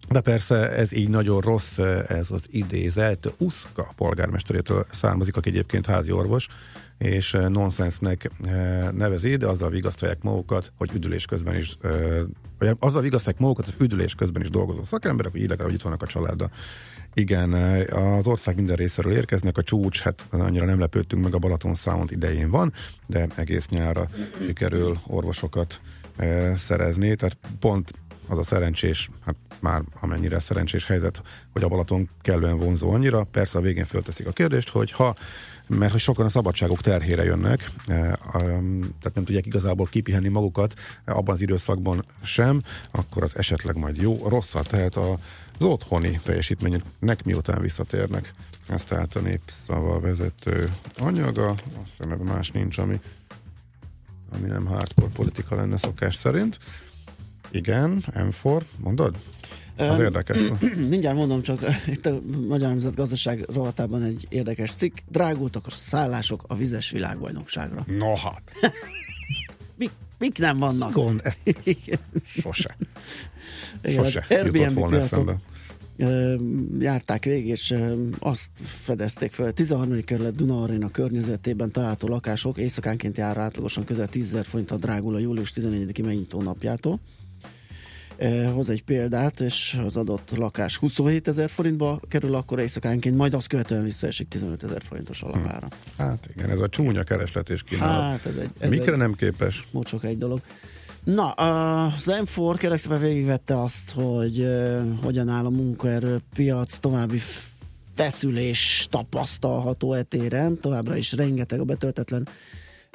[0.09, 6.13] de persze ez így nagyon rossz, ez az idézet Uszka polgármesterétől származik, aki egyébként házi
[6.13, 6.49] orvos,
[6.99, 11.91] és nonsensnek eh, nevezi, de azzal vigasztalják magukat, hogy üdülés közben is, eh,
[12.59, 16.03] vagy azzal vigasztalják magukat, hogy üdülés közben is dolgozó szakemberek, hogy illetve, hogy itt vannak
[16.03, 16.51] a családdal.
[17.15, 21.39] Igen, eh, az ország minden részéről érkeznek, a csúcs, hát annyira nem lepődtünk meg, a
[21.39, 22.73] Balaton számont idején van,
[23.07, 24.09] de egész nyára
[24.47, 25.81] sikerül orvosokat
[26.55, 27.93] szerezni, tehát pont
[28.29, 33.25] az a szerencsés, hát már amennyire szerencsés helyzet, hogy a Balaton kellően vonzó annyira.
[33.25, 35.15] Persze a végén fölteszik a kérdést, hogy ha
[35.69, 41.35] mert hogy sokan a szabadságok terhére jönnek, eh, tehát nem tudják igazából kipihenni magukat abban
[41.35, 45.19] az időszakban sem, akkor az esetleg majd jó, rosszat tehet az
[45.59, 48.35] otthoni teljesítménynek, miután visszatérnek.
[48.69, 51.61] Ez tehát a népszava vezető anyaga, azt
[51.97, 53.01] hiszem ebben más nincs, ami,
[54.31, 56.59] ami nem hardcore politika lenne szokás szerint.
[57.51, 59.17] Igen, M4, mondod?
[59.77, 60.37] Az érdekes.
[60.89, 61.61] Mindjárt mondom, csak
[61.95, 64.97] itt a Magyar Nemzet Gazdaság rovatában egy érdekes cikk.
[65.09, 67.85] Drágultak a szállások a vizes világbajnokságra.
[67.99, 68.43] No hát,
[69.77, 70.93] Mik, mik nem vannak?
[70.93, 71.99] gond, ez Igen.
[72.25, 72.77] sose.
[73.83, 75.41] Igen, Sose jutott Airbnb volna piacot
[76.79, 77.75] járták végig, és
[78.19, 80.05] azt fedezték fel, 13.
[80.05, 85.15] kerület Duna Arena környezetében található lakások éjszakánként jár átlagosan közel 10 000 forint a drágul
[85.15, 87.01] a július 14-i megnyitó napjától.
[88.21, 93.35] Ö, Hoz egy példát, és az adott lakás 27 ezer forintba kerül akkor éjszakánként, majd
[93.35, 95.69] azt követően visszaesik 15 ezer forintos alamára.
[95.99, 98.03] Hát igen, ez a csúnya kereslet és kínálat.
[98.03, 99.65] Hát ez egy, ez Mikre egy nem képes?
[99.71, 100.41] mocsok egy dolog.
[101.05, 107.21] Na, az M4 kérlek szépen végigvette azt, hogy uh, hogyan áll a munkaerőpiac, további
[107.95, 112.29] feszülés tapasztalható etéren, továbbra is rengeteg a betöltetlen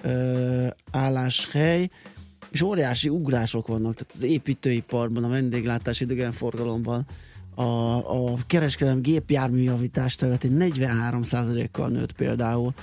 [0.03, 1.89] uh, álláshely,
[2.53, 7.05] és óriási ugrások vannak, tehát az építőiparban, a vendéglátás idegenforgalomban,
[7.55, 7.63] a,
[8.31, 12.73] a kereskedelem gépjárműjavítás területén 43%-kal nőtt például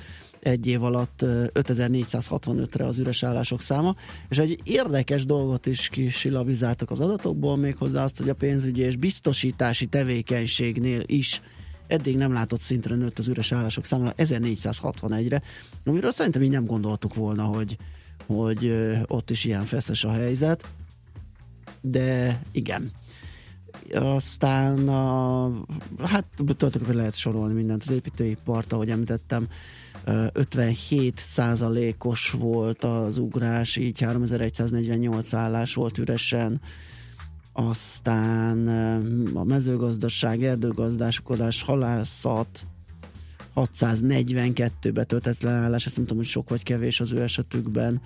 [0.40, 3.94] egy év alatt ö, 5465-re az üres állások száma,
[4.28, 9.86] és egy érdekes dolgot is kisilabizáltak az adatokból, méghozzá azt, hogy a pénzügyi és biztosítási
[9.86, 11.42] tevékenységnél is
[11.86, 15.42] eddig nem látott szintre nőtt az üres állások száma 1461-re,
[15.84, 17.76] amiről szerintem így nem gondoltuk volna, hogy,
[18.26, 18.72] hogy
[19.06, 20.66] ott is ilyen feszes a helyzet,
[21.80, 22.90] de igen.
[23.94, 25.50] Aztán a,
[25.98, 27.82] hát tulajdonképpen lehet sorolni mindent.
[27.82, 29.48] Az építőipart, ahogy említettem,
[30.04, 36.60] ö, 57 százalékos volt az ugrás, így 3148 állás volt üresen.
[37.52, 38.68] Aztán
[39.34, 42.66] a mezőgazdaság, erdőgazdáskodás, halászat,
[43.66, 48.00] 642 betöltetlen állás, ezt nem tudom, hogy sok vagy kevés az ő esetükben.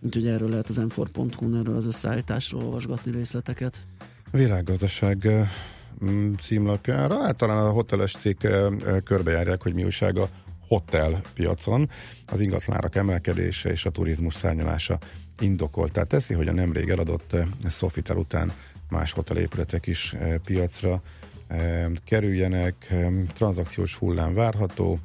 [0.00, 3.78] Úgyhogy erről lehet az m4.hu-n, erről az összeállításról olvasgatni részleteket.
[4.30, 5.48] Világgazdaság eh,
[6.04, 7.22] mm, címlapjára.
[7.22, 8.46] Hát talán a hoteles cikk
[9.04, 10.28] körbejárják, hogy mi újság a
[10.68, 11.88] hotel piacon.
[12.26, 14.98] Az ingatlanárak emelkedése és a turizmus szárnyalása
[15.40, 17.36] indokoltá teszi, hogy a nemrég eladott
[17.68, 18.52] Sofitel után
[18.88, 20.14] más hotelépületek is
[20.44, 21.02] piacra
[22.04, 22.94] kerüljenek,
[23.34, 24.98] tranzakciós hullám várható,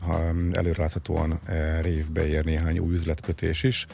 [0.00, 3.86] ha előreláthatóan eh, révbe ér néhány új üzletkötés is.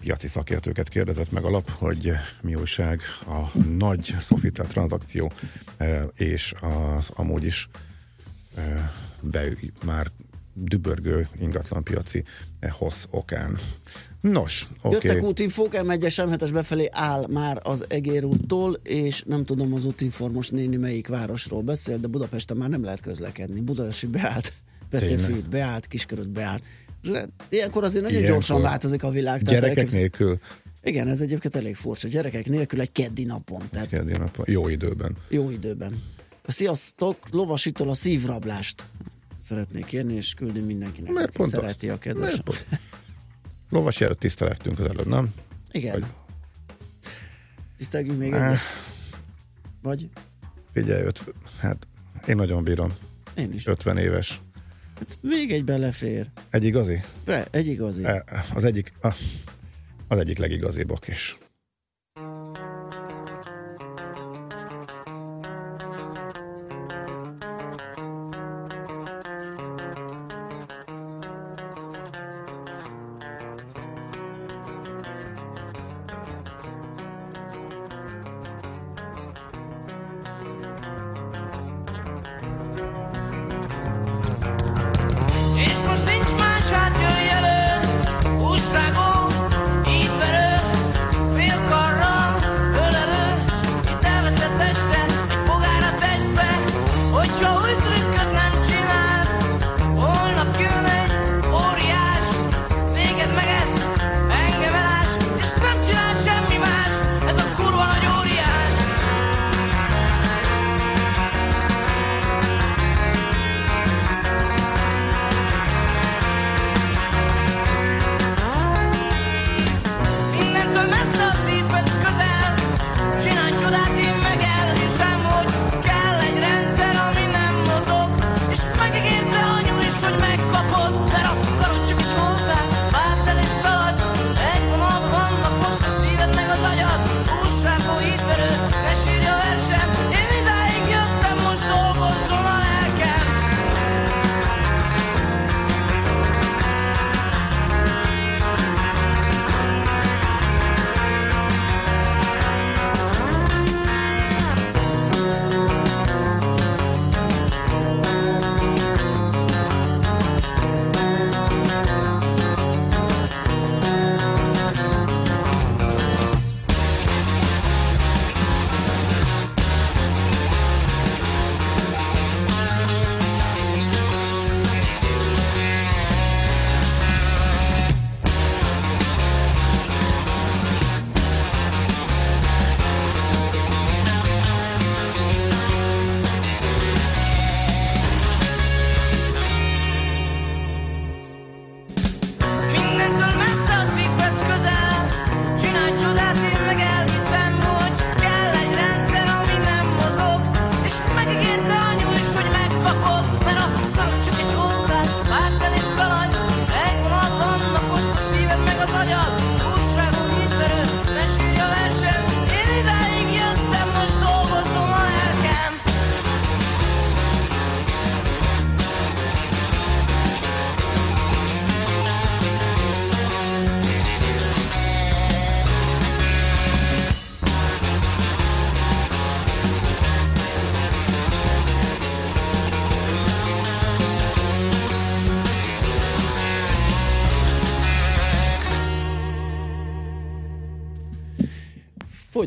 [0.00, 5.32] Piaci szakértőket kérdezett meg alap, hogy mi újság a nagy Sofitel tranzakció
[5.76, 7.68] eh, és az amúgy is
[8.54, 8.90] eh,
[9.20, 9.48] be,
[9.84, 10.06] már
[10.54, 12.24] dübörgő ingatlanpiaci
[12.70, 13.58] hossz okán.
[14.20, 14.94] Nos, oké.
[14.94, 15.28] Jöttek Okay.
[15.28, 20.76] útinfók, M1-es M7-es befelé áll már az Egér úttól, és nem tudom az útinformos néni
[20.76, 23.60] melyik városról beszél, de Budapesten már nem lehet közlekedni.
[23.60, 24.52] Budaörsi beállt,
[24.90, 26.62] Petőfi beállt, Kisköröt beállt.
[27.48, 29.42] Ilyenkor azért nagyon Ilyenkor gyorsan változik a világ.
[29.42, 30.38] tehát Gyerekek elképzel- nélkül,
[30.82, 32.08] Igen, ez egyébként elég furcsa.
[32.08, 35.16] Gyerekek nélkül egy keddi napon, tehát keddi napon, jó időben.
[35.28, 36.02] jó időben.
[36.46, 38.84] Sziasztok, lovasítól a szívrablást
[39.42, 42.42] szeretnék kérni, és küldni mindenkinek, Mert aki pont szereti a kedves.
[43.70, 45.34] Lovas járat tisztelettünk az előbb, nem?
[45.72, 46.00] Igen.
[46.00, 46.08] Vagy-
[47.76, 48.46] Tisztelgünk még Eh.
[48.48, 48.60] egyet?
[49.82, 50.08] Vagy?
[50.72, 51.24] Figyelj, öt,
[51.60, 51.86] hát
[52.26, 52.94] én nagyon bírom.
[53.36, 53.66] Én is.
[53.66, 54.40] 50 éves.
[55.20, 56.26] Még egy belefér.
[56.50, 57.00] Egy igazi?
[57.24, 58.04] Be, egy igazi.
[58.04, 58.92] E, Az egyik,
[60.08, 61.38] az egyik legigazibb is.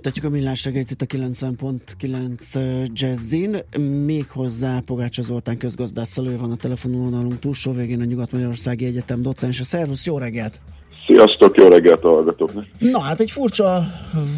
[0.03, 3.57] Folytatjuk a millás reggelyt itt a 90.9 Jazzin.
[4.05, 9.63] Méghozzá Pogácsa Zoltán közgazdásszal, ő van a telefonvonalunk túlsó végén a Nyugat-Magyarországi Egyetem docense.
[9.63, 10.61] Szervusz, jó reggelt!
[11.05, 12.65] Sziasztok, jó reggelt a hallgatóknak!
[12.79, 13.83] Na hát egy furcsa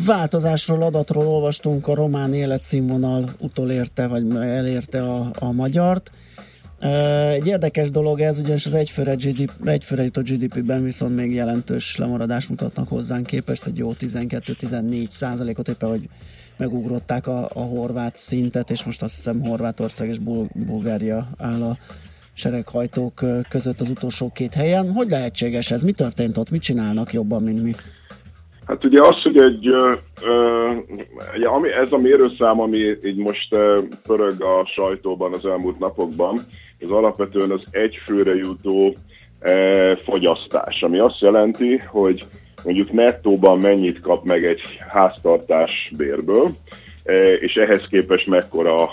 [0.05, 6.11] változásról, adatról olvastunk, a román életszínvonal utolérte, vagy elérte a, a magyart.
[7.29, 12.49] Egy érdekes dolog ez, ugyanis az egyfőre, GDP, egyfőre jutott GDP-ben viszont még jelentős lemaradást
[12.49, 16.09] mutatnak hozzánk képest, egy jó 12-14 százalékot éppen, hogy
[16.57, 21.77] megugrották a, a horvát szintet, és most azt hiszem Horvátország és Bul- Bulgária áll a
[22.33, 24.91] sereghajtók között az utolsó két helyen.
[24.91, 25.83] Hogy lehetséges ez?
[25.83, 26.49] Mi történt ott?
[26.49, 27.75] Mit csinálnak jobban, mint mi?
[28.67, 29.69] Hát ugye az, hogy egy,
[31.35, 33.55] ugye, ami, ez a mérőszám, ami így most
[34.07, 36.39] pörög a sajtóban az elmúlt napokban,
[36.79, 38.95] ez alapvetően az egyfőre jutó
[40.03, 42.25] fogyasztás, ami azt jelenti, hogy
[42.63, 46.49] mondjuk nettóban mennyit kap meg egy háztartás bérből,
[47.39, 48.85] és ehhez képest mekkora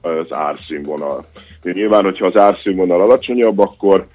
[0.00, 1.24] az árszínvonal.
[1.62, 4.06] Nyilván, hogyha az árszínvonal alacsonyabb, akkor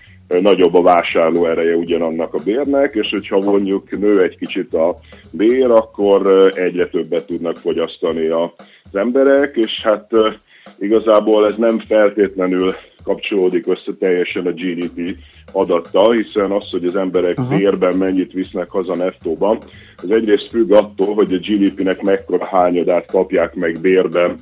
[0.41, 4.95] nagyobb a vásárló ereje ugyanannak a bérnek, és hogyha mondjuk nő egy kicsit a
[5.31, 8.49] bér, akkor egyre többet tudnak fogyasztani az
[8.95, 10.11] emberek, és hát
[10.79, 15.15] igazából ez nem feltétlenül kapcsolódik össze teljesen a GDP
[15.51, 17.55] adattal, hiszen az, hogy az emberek Aha.
[17.55, 19.57] bérben mennyit visznek haza nettóban,
[19.95, 24.35] az egyrészt függ attól, hogy a GDP-nek mekkora hányadát kapják meg bérben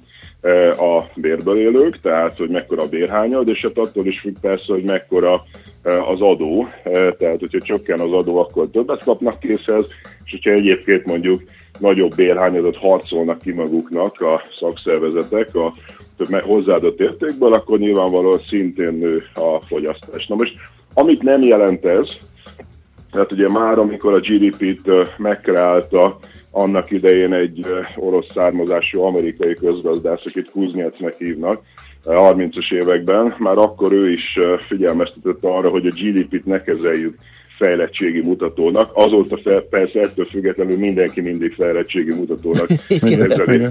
[0.78, 4.84] a bérből élők, tehát hogy mekkora a bérhányad, és hát attól is függ persze, hogy
[4.84, 5.42] mekkora
[5.84, 6.68] az adó,
[7.18, 9.86] tehát hogyha csökken az adó, akkor többet kapnak készhez,
[10.26, 11.44] és hogyha egyébként mondjuk
[11.80, 15.74] nagyobb bérhányadot harcolnak ki maguknak a szakszervezetek a
[16.18, 20.28] több hozzáadott értékből, akkor nyilvánvalóan szintén nő a fogyasztás.
[20.28, 20.56] Na most,
[20.94, 22.08] amit nem jelent ez,
[23.12, 26.20] tehát ugye már amikor a GDP-t megkreálta
[26.52, 31.62] annak idején egy orosz származású amerikai közgazdász, akit Kuznyecnek hívnak,
[32.06, 37.18] 30-as években, már akkor ő is figyelmeztetett arra, hogy a GDP-t ne kezeljük
[37.58, 38.91] fejlettségi mutatónak.
[38.93, 42.68] Azóta fel, persze ettől függetlenül mindenki mindig fejlettségi mutatónak
[43.10, 43.64] kezeli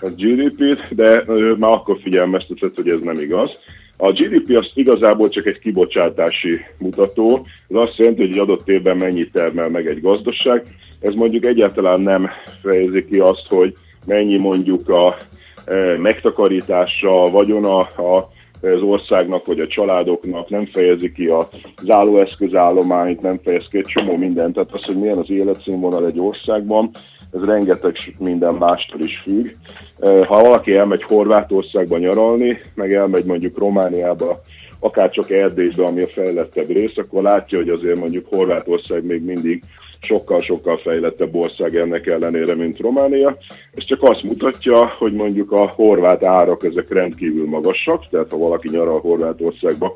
[0.00, 1.24] a GDP-t, de
[1.58, 3.50] már akkor figyelmeztetett, hogy ez nem igaz.
[3.96, 8.96] A GDP az igazából csak egy kibocsátási mutató, ez azt jelenti, hogy egy adott évben
[8.96, 10.62] mennyit termel meg egy gazdaság.
[11.00, 12.30] Ez mondjuk egyáltalán nem
[12.62, 13.74] fejezi ki azt, hogy
[14.06, 15.16] mennyi mondjuk a
[15.66, 18.28] e, megtakarítása, a vagyona a,
[18.60, 21.48] az országnak vagy a családoknak, nem fejezi ki a
[21.82, 24.54] záróeszközállományt, nem fejez ki egy csomó mindent.
[24.54, 26.90] Tehát az, hogy milyen az életszínvonal egy országban,
[27.32, 29.50] ez rengeteg minden mástól is függ.
[30.26, 34.40] Ha valaki elmegy Horvátországba nyaralni, meg elmegy mondjuk Romániába,
[34.80, 39.62] akár csak Erdélybe, ami a fejlettebb rész, akkor látja, hogy azért mondjuk Horvátország még mindig
[40.00, 43.36] sokkal-sokkal fejlettebb ország ennek ellenére, mint Románia.
[43.72, 48.68] Ez csak azt mutatja, hogy mondjuk a horvát árak ezek rendkívül magasak, tehát ha valaki
[48.70, 49.94] nyaral Horvátországba,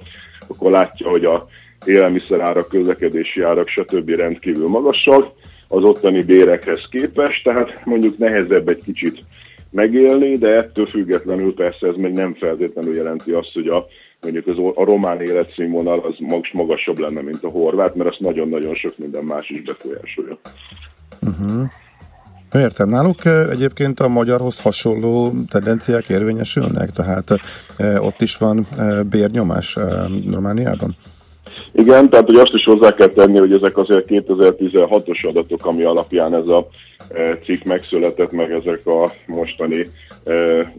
[0.48, 1.46] akkor látja, hogy a
[1.84, 4.08] élelmiszerárak, közlekedési árak, stb.
[4.08, 5.32] rendkívül magasak
[5.72, 9.24] az ottani bérekhez képest, tehát mondjuk nehezebb egy kicsit
[9.70, 13.86] megélni, de ettől függetlenül persze ez még nem feltétlenül jelenti azt, hogy a,
[14.20, 18.74] mondjuk az, a román életszínvonal az magas, magasabb lenne, mint a horvát, mert azt nagyon-nagyon
[18.74, 20.38] sok minden más is befolyásolja.
[21.20, 21.62] Uh-huh.
[22.52, 27.30] Értem, náluk egyébként a magyarhoz hasonló tendenciák érvényesülnek, tehát
[27.98, 28.66] ott is van
[29.10, 29.78] bérnyomás
[30.32, 30.96] Romániában?
[31.72, 36.34] Igen, tehát hogy azt is hozzá kell tenni, hogy ezek azért 2016-os adatok, ami alapján
[36.34, 36.68] ez a
[37.08, 39.86] e, cikk megszületett, meg ezek a mostani
[40.24, 40.34] e,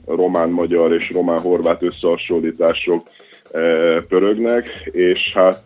[0.05, 3.07] román-magyar és román-horvát összehasonlítások
[3.51, 3.59] e,
[4.01, 5.63] pörögnek, és hát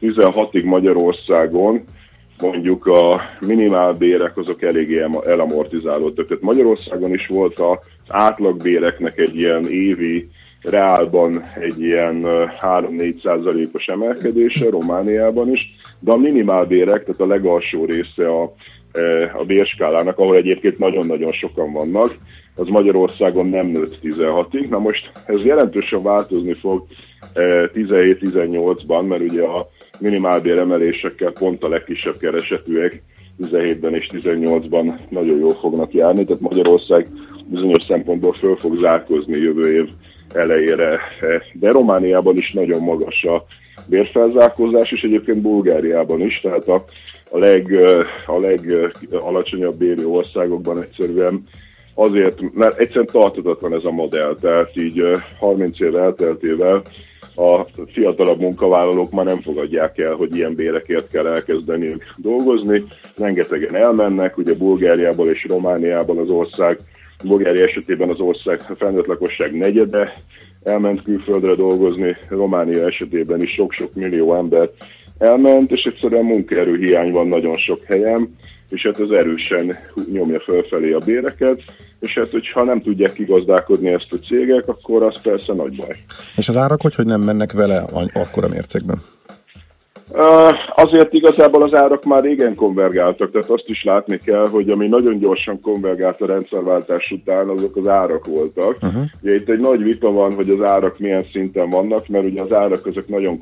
[0.00, 1.84] 16-ig Magyarországon
[2.40, 6.26] mondjuk a minimálbérek azok eléggé elamortizálódtak.
[6.26, 7.78] Tehát Magyarországon is volt az
[8.08, 10.28] átlagbéreknek egy ilyen évi
[10.70, 12.22] reálban egy ilyen
[12.60, 15.60] 3-4 százalékos emelkedése, Romániában is,
[16.00, 18.42] de a minimálbérek, tehát a legalsó része a,
[19.38, 22.16] a bérskálának, ahol egyébként nagyon-nagyon sokan vannak,
[22.58, 24.68] az Magyarországon nem nőtt 16-ig.
[24.68, 26.86] Na most ez jelentősen változni fog
[27.34, 33.02] 17-18-ban, mert ugye a minimálbér emelésekkel pont a legkisebb keresetűek
[33.42, 37.06] 17-ben és 18-ban nagyon jól fognak járni, tehát Magyarország
[37.46, 39.88] bizonyos szempontból föl fog zárkozni jövő év
[40.32, 41.00] elejére.
[41.52, 43.44] De Romániában is nagyon magas a
[43.88, 46.84] bérfelzárkózás, és egyébként Bulgáriában is, tehát a,
[47.30, 47.76] a, leg,
[48.26, 51.44] a legalacsonyabb bérű országokban egyszerűen
[51.94, 55.02] azért, mert egyszerűen tartatatlan ez a modell, tehát így
[55.38, 56.82] 30 év elteltével
[57.38, 62.84] a fiatalabb munkavállalók már nem fogadják el, hogy ilyen bérekért kell elkezdeni dolgozni.
[63.16, 66.78] Rengetegen elmennek, ugye Bulgáriából és Romániában az ország
[67.24, 70.12] Bulgária esetében az ország felnőtt lakosság negyede
[70.62, 74.70] elment külföldre dolgozni, Románia esetében is sok-sok millió ember
[75.18, 78.36] elment, és egyszerűen munkaerő hiány van nagyon sok helyen,
[78.68, 79.76] és hát ez erősen
[80.12, 81.62] nyomja fölfelé a béreket,
[82.00, 85.96] és hát hogyha nem tudják kigazdálkodni ezt a cégek, akkor az persze nagy baj.
[86.36, 88.98] És az árak hogy, hogy nem mennek vele akkora mértékben?
[90.74, 95.18] Azért igazából az árak már régen konvergáltak, tehát azt is látni kell, hogy ami nagyon
[95.18, 98.76] gyorsan konvergált a rendszerváltás után, azok az árak voltak.
[98.82, 99.02] Uh-huh.
[99.22, 102.52] Ugye itt egy nagy vita van, hogy az árak milyen szinten vannak, mert ugye az
[102.52, 103.40] árak azok nagyon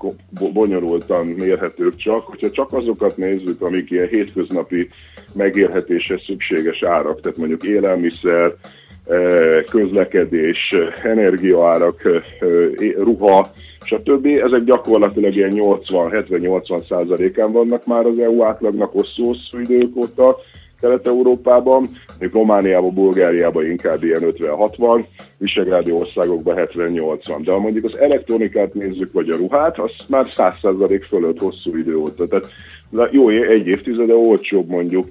[0.53, 2.27] bonyolultan mérhetők csak.
[2.27, 4.89] Hogyha csak azokat nézzük, amik ilyen hétköznapi
[5.35, 8.55] megélhetéshez szükséges árak, tehát mondjuk élelmiszer,
[9.71, 12.03] közlekedés, energiaárak,
[12.97, 13.51] ruha,
[13.85, 14.27] stb.
[14.27, 20.37] Ezek gyakorlatilag ilyen 80-70-80 százalékán vannak már az EU átlagnak hosszú-hosszú idők óta
[20.81, 21.89] Kelet-Európában,
[22.19, 25.05] még Romániában, Bulgáriában inkább ilyen 50-60,
[25.39, 27.41] Visegrádi országokban 70-80.
[27.45, 31.77] De ha mondjuk az elektronikát nézzük, vagy a ruhát, az már 100 százalék fölött hosszú
[31.77, 32.27] idő óta.
[32.27, 32.53] Tehát
[33.11, 35.07] jó, egy évtizede olcsóbb mondjuk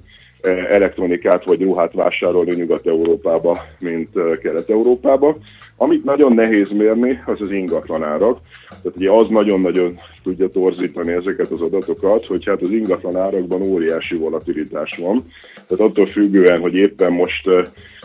[0.68, 4.10] elektronikát vagy ruhát vásárolni Nyugat-Európába, mint
[4.42, 5.36] Kelet-Európába.
[5.76, 8.40] Amit nagyon nehéz mérni, az az ingatlanárak.
[8.68, 14.16] Tehát ugye az nagyon-nagyon tudja torzítani ezeket az adatokat, hogy hát az ingatlan árakban óriási
[14.16, 15.24] volatilitás van.
[15.68, 17.48] Tehát attól függően, hogy éppen most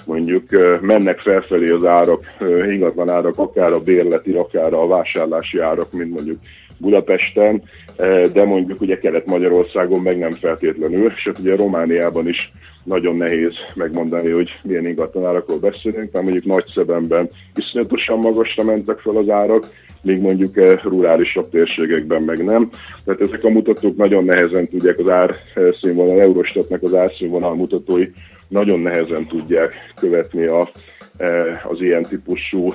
[0.05, 0.49] mondjuk
[0.81, 6.13] mennek felfelé az árak, eh, ingatlan árak, akár a bérleti, akár a vásárlási árak, mint
[6.13, 6.37] mondjuk
[6.81, 7.63] Budapesten,
[8.33, 12.51] de mondjuk ugye Kelet-Magyarországon meg nem feltétlenül, hát ugye Romániában is
[12.83, 19.29] nagyon nehéz megmondani, hogy milyen ingatlanárakról beszélünk, mert mondjuk Nagyszebenben iszonyatosan magasra mentek fel az
[19.29, 19.65] árak,
[20.01, 22.69] míg mondjuk rurálisabb térségekben meg nem.
[23.05, 28.07] Tehát ezek a mutatók nagyon nehezen tudják az árszínvonal, Eurostatnak az árszínvonal mutatói
[28.47, 30.69] nagyon nehezen tudják követni a,
[31.63, 32.73] az ilyen típusú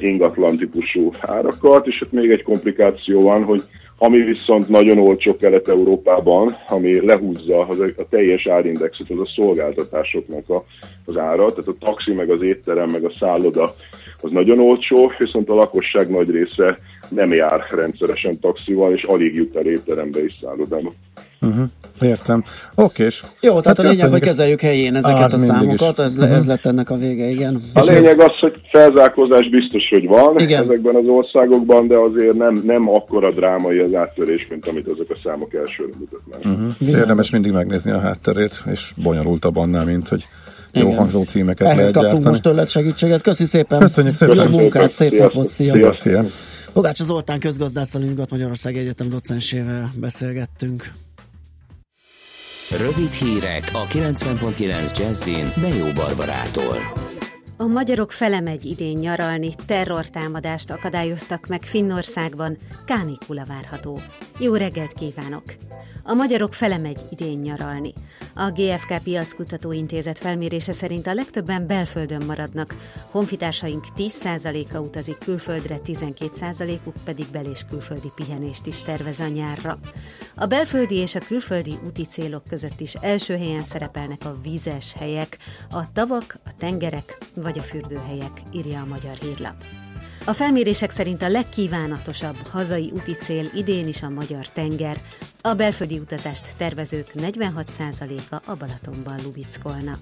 [0.00, 3.62] ingatlan típusú árakat, és hát még egy komplikáció van, hogy
[3.98, 10.64] ami viszont nagyon olcsó Kelet-Európában, ami lehúzza az a teljes árindexet, az a szolgáltatásoknak a,
[11.04, 13.74] az ára, tehát a taxi, meg az étterem, meg a szálloda
[14.20, 16.78] az nagyon olcsó, viszont a lakosság nagy része
[17.08, 20.92] nem jár rendszeresen taxival, és alig jut el étterembe és szállodába.
[21.40, 21.64] Uh-huh.
[22.00, 22.44] Értem.
[22.74, 23.08] Oké.
[23.40, 26.36] Jó, tehát hát a lényeg, hogy kezeljük helyén ezeket a számokat, ez, uh-huh.
[26.36, 27.62] ez lett ennek a vége, igen.
[27.72, 30.62] A lényeg az, hogy felzárkózás biztos, hogy van igen.
[30.62, 35.16] ezekben az országokban, de azért nem, nem akkora drámai az áttörés, mint amit ezek a
[35.24, 36.54] számok elsőre mutatnak.
[36.54, 36.98] Uh-huh.
[36.98, 40.26] Érdemes mindig megnézni a hátterét, és bonyolultabb annál, mint hogy
[40.72, 40.96] jó Igen.
[40.96, 42.28] hangzó címeket Ehhez lehet kaptunk gyártani.
[42.28, 43.22] most tőled segítséget.
[43.22, 43.78] Köszi szépen.
[43.78, 44.36] Köszönjük szépen.
[44.36, 45.48] Jó munkát, szép napot.
[45.48, 45.72] Szia.
[45.72, 46.24] Szia, szia.
[46.72, 50.92] Pogács Zoltán közgazdásszal Nyugat-Magyarország Egyetem docensével beszélgettünk.
[52.76, 56.92] Rövid hírek a 90.9 Jazzin Bejó Barbarától.
[57.56, 62.56] A magyarok felemegy idén nyaralni, terrortámadást akadályoztak meg Finnországban,
[62.86, 64.00] kánikula várható.
[64.38, 65.42] Jó reggelt kívánok!
[66.08, 67.92] A magyarok felemegy idén nyaralni.
[68.34, 72.74] A GFK Piackutató Intézet felmérése szerint a legtöbben belföldön maradnak,
[73.10, 79.78] honfitársaink 10%-a utazik külföldre, 12%-uk pedig bel- és külföldi pihenést is tervez a nyárra.
[80.34, 85.38] A belföldi és a külföldi úti célok között is első helyen szerepelnek a vízes helyek,
[85.70, 89.64] a tavak, a tengerek vagy a fürdőhelyek, írja a Magyar Hírlap.
[90.28, 95.00] A felmérések szerint a legkívánatosabb hazai úti cél idén is a magyar tenger.
[95.40, 99.98] A belföldi utazást tervezők 46%-a a Balatonban lubickolna.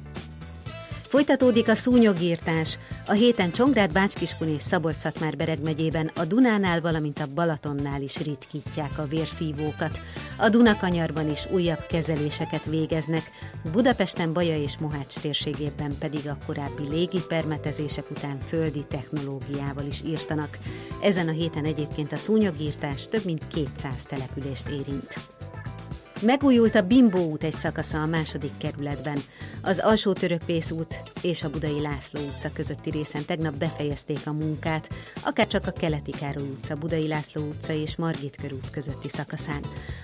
[1.09, 2.79] Folytatódik a szúnyogírtás.
[3.07, 8.17] A héten Csongrád, Bácskiskun és szabolcs már bereg megyében a Dunánál, valamint a Balatonnál is
[8.17, 10.01] ritkítják a vérszívókat.
[10.39, 13.31] A Dunakanyarban is újabb kezeléseket végeznek,
[13.73, 20.59] Budapesten, Baja és Mohács térségében pedig a korábbi légipermetezések után földi technológiával is írtanak.
[21.03, 25.15] Ezen a héten egyébként a szúnyogírtás több mint 200 települést érint.
[26.21, 29.19] Megújult a Bimbó út egy szakasza a második kerületben.
[29.63, 34.89] Az alsó törökvész út és a Budai László utca közötti részen tegnap befejezték a munkát,
[35.25, 39.61] akár csak a Keleti Károly utca, Budai László utca és Margit körút közötti szakaszán.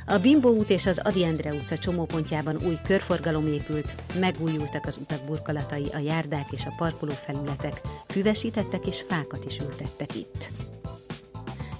[0.06, 5.24] A Bimbó út és az Adi Endre utca csomópontjában új körforgalom épült, megújultak az utak
[5.24, 10.48] burkolatai, a járdák és a parkolófelületek, füvesítettek és fákat is ültettek itt.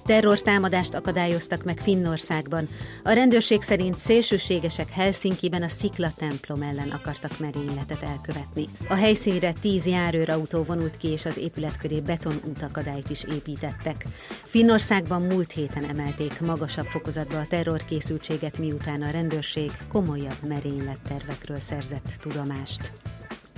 [0.05, 2.67] Terrortámadást akadályoztak meg Finnországban.
[3.03, 8.67] A rendőrség szerint szélsőségesek Helsinkiben a Szikla templom ellen akartak merényletet elkövetni.
[8.89, 14.05] A helyszínre tíz járőrautó vonult ki, és az épület köré beton útakadályt is építettek.
[14.43, 22.91] Finnországban múlt héten emelték magasabb fokozatba a terrorkészültséget, miután a rendőrség komolyabb merénylettervekről szerzett tudomást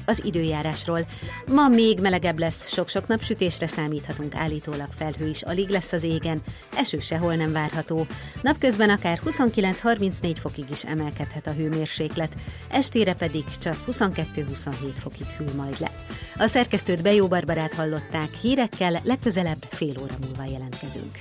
[0.05, 1.07] az időjárásról.
[1.47, 6.41] Ma még melegebb lesz, sok-sok napsütésre számíthatunk, állítólag felhő is alig lesz az égen,
[6.75, 8.07] eső sehol nem várható.
[8.41, 12.35] Napközben akár 29-34 fokig is emelkedhet a hőmérséklet,
[12.69, 15.91] estére pedig csak 22-27 fokig hűl majd le.
[16.37, 21.19] A szerkesztőt Bejó Barbarát hallották, hírekkel legközelebb fél óra múlva jelentkezünk.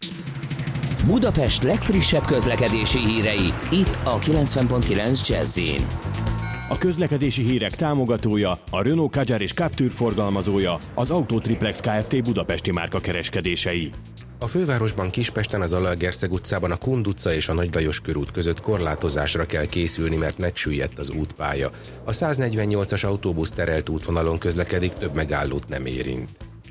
[1.07, 5.59] Budapest legfrissebb közlekedési hírei, itt a 90.9 jazz
[6.69, 12.23] A közlekedési hírek támogatója, a Renault Kadjar és Captur forgalmazója, az Autotriplex Kft.
[12.23, 13.91] Budapesti márka kereskedései.
[14.39, 18.61] A fővárosban Kispesten az Alalgerszeg utcában a Kund utca és a Nagy Lajos körút között
[18.61, 21.71] korlátozásra kell készülni, mert megsüllyedt az útpálya.
[22.05, 26.29] A 148-as autóbusz terelt útvonalon közlekedik, több megállót nem érint.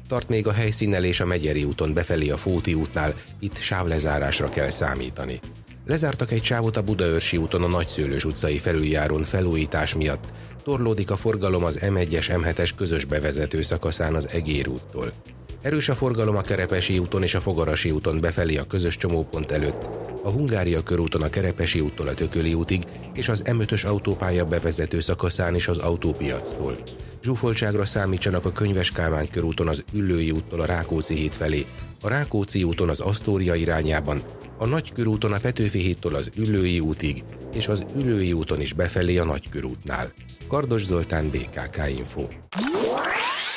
[0.07, 4.69] Tart még a helyszínnel és a Megyeri úton befelé a Fóti útnál, itt sávlezárásra kell
[4.69, 5.39] számítani.
[5.85, 10.23] Lezártak egy sávot a Budaörsi úton a Nagyszőlős utcai felüljárón felújítás miatt.
[10.63, 15.13] Torlódik a forgalom az M1-es M7-es közös bevezető szakaszán az Egér úttól.
[15.61, 19.83] Erős a forgalom a Kerepesi úton és a Fogarasi úton befelé a közös csomópont előtt,
[20.23, 25.55] a Hungária körúton a Kerepesi úttól a Tököli útig és az M5-ös autópálya bevezető szakaszán
[25.55, 26.83] is az autópiactól.
[27.23, 31.65] Zsúfoltságra számítsanak a Könyves Kálmán körúton az Üllői úttól a Rákóczi híd felé,
[32.01, 34.21] a Rákóczi úton az Asztória irányában,
[34.63, 39.23] a Nagykörúton a Petőfi hídtól az Üllői útig, és az Üllői úton is befelé a
[39.23, 40.11] Nagykörútnál.
[40.47, 42.27] Kardos Zoltán, BKK Info.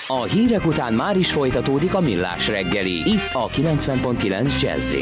[0.07, 4.95] A hírek után már is folytatódik a millás reggeli, itt a 90.9 jazz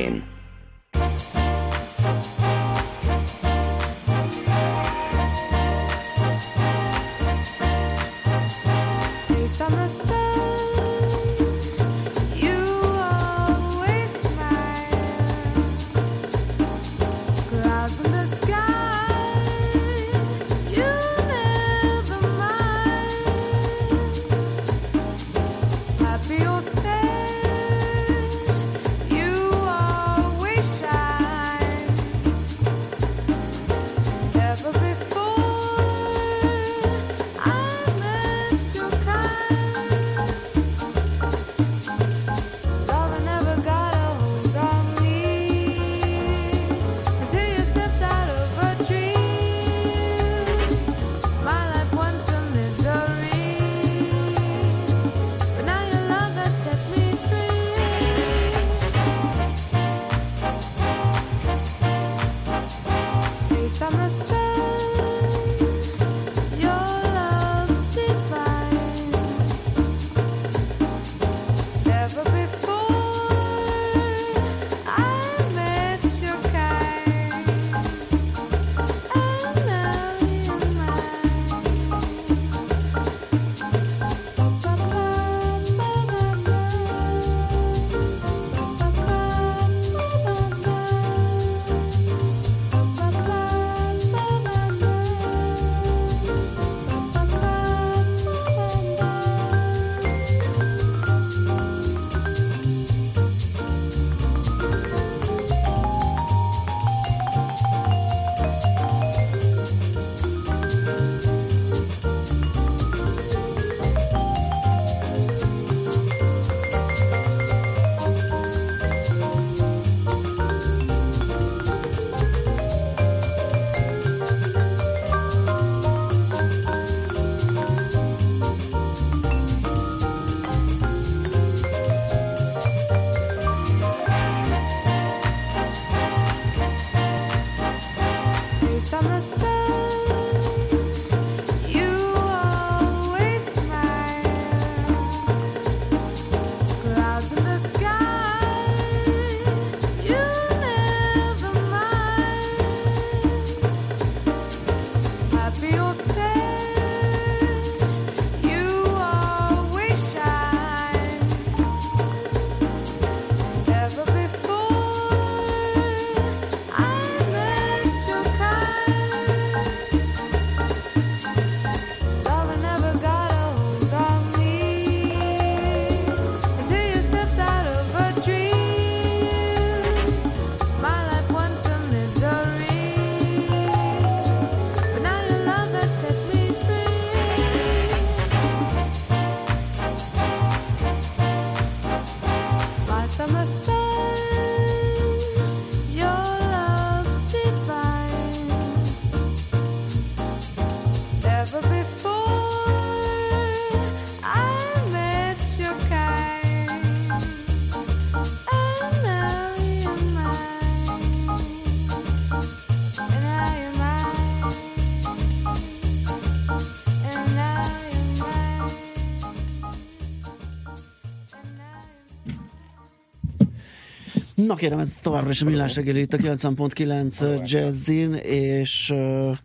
[224.46, 229.36] Na kérem, ez továbbra is a millás reggeli itt a 90.9 Jazzin, és uh,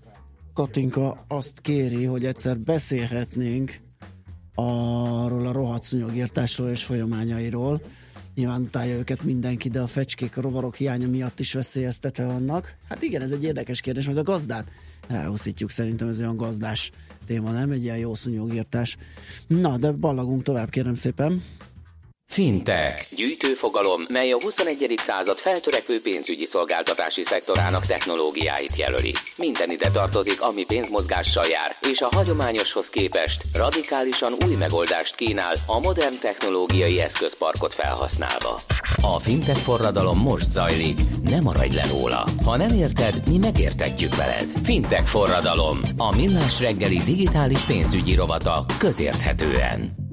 [0.53, 3.79] Katinka azt kéri, hogy egyszer beszélhetnénk
[4.55, 7.81] arról a rohadt szúnyogírtásról és folyamányairól.
[8.35, 12.75] Nyilván utálja őket mindenki, de a fecskék, a rovarok hiánya miatt is veszélyeztetve vannak.
[12.89, 14.71] Hát igen, ez egy érdekes kérdés, majd a gazdát
[15.07, 16.91] ráhúszítjuk, szerintem ez olyan gazdás
[17.25, 17.71] téma, nem?
[17.71, 18.97] Egy ilyen jó szúnyogírtás.
[19.47, 21.41] Na, de ballagunk tovább, kérem szépen.
[22.31, 23.15] Fintech.
[23.15, 24.93] Gyűjtőfogalom, mely a 21.
[24.97, 29.13] század feltörekvő pénzügyi szolgáltatási szektorának technológiáit jelöli.
[29.37, 35.79] Minden ide tartozik, ami pénzmozgással jár, és a hagyományoshoz képest radikálisan új megoldást kínál a
[35.79, 38.59] modern technológiai eszközparkot felhasználva.
[39.01, 42.27] A fintech forradalom most zajlik, ne maradj le róla.
[42.43, 44.45] Ha nem érted, mi megértetjük veled.
[44.63, 50.07] Fintech forradalom, a millás reggeli digitális pénzügyi rovata közérthetően.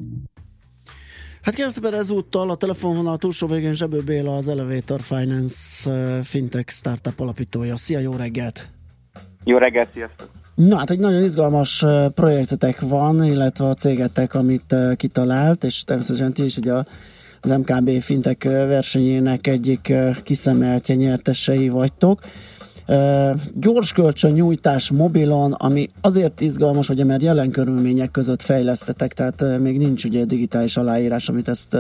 [1.46, 5.90] Hát kérem szépen ezúttal a telefonvonal túlsó végén Zsebő Béla, az Elevator Finance
[6.22, 7.76] Fintech Startup alapítója.
[7.76, 8.68] Szia, jó reggelt!
[9.44, 10.28] Jó reggelt, sziasztok!
[10.54, 11.84] Na hát egy nagyon izgalmas
[12.14, 16.72] projektetek van, illetve a cégetek, amit kitalált, és természetesen ti is ugye
[17.40, 19.92] az MKB Fintech uh, versenyének egyik
[20.22, 22.20] kiszemeltje nyertesei vagytok.
[23.54, 29.78] Gyors kölcsön nyújtás mobilon, ami azért izgalmas, hogy mert jelen körülmények között fejlesztetek, tehát még
[29.78, 31.76] nincs ugye digitális aláírás, amit ezt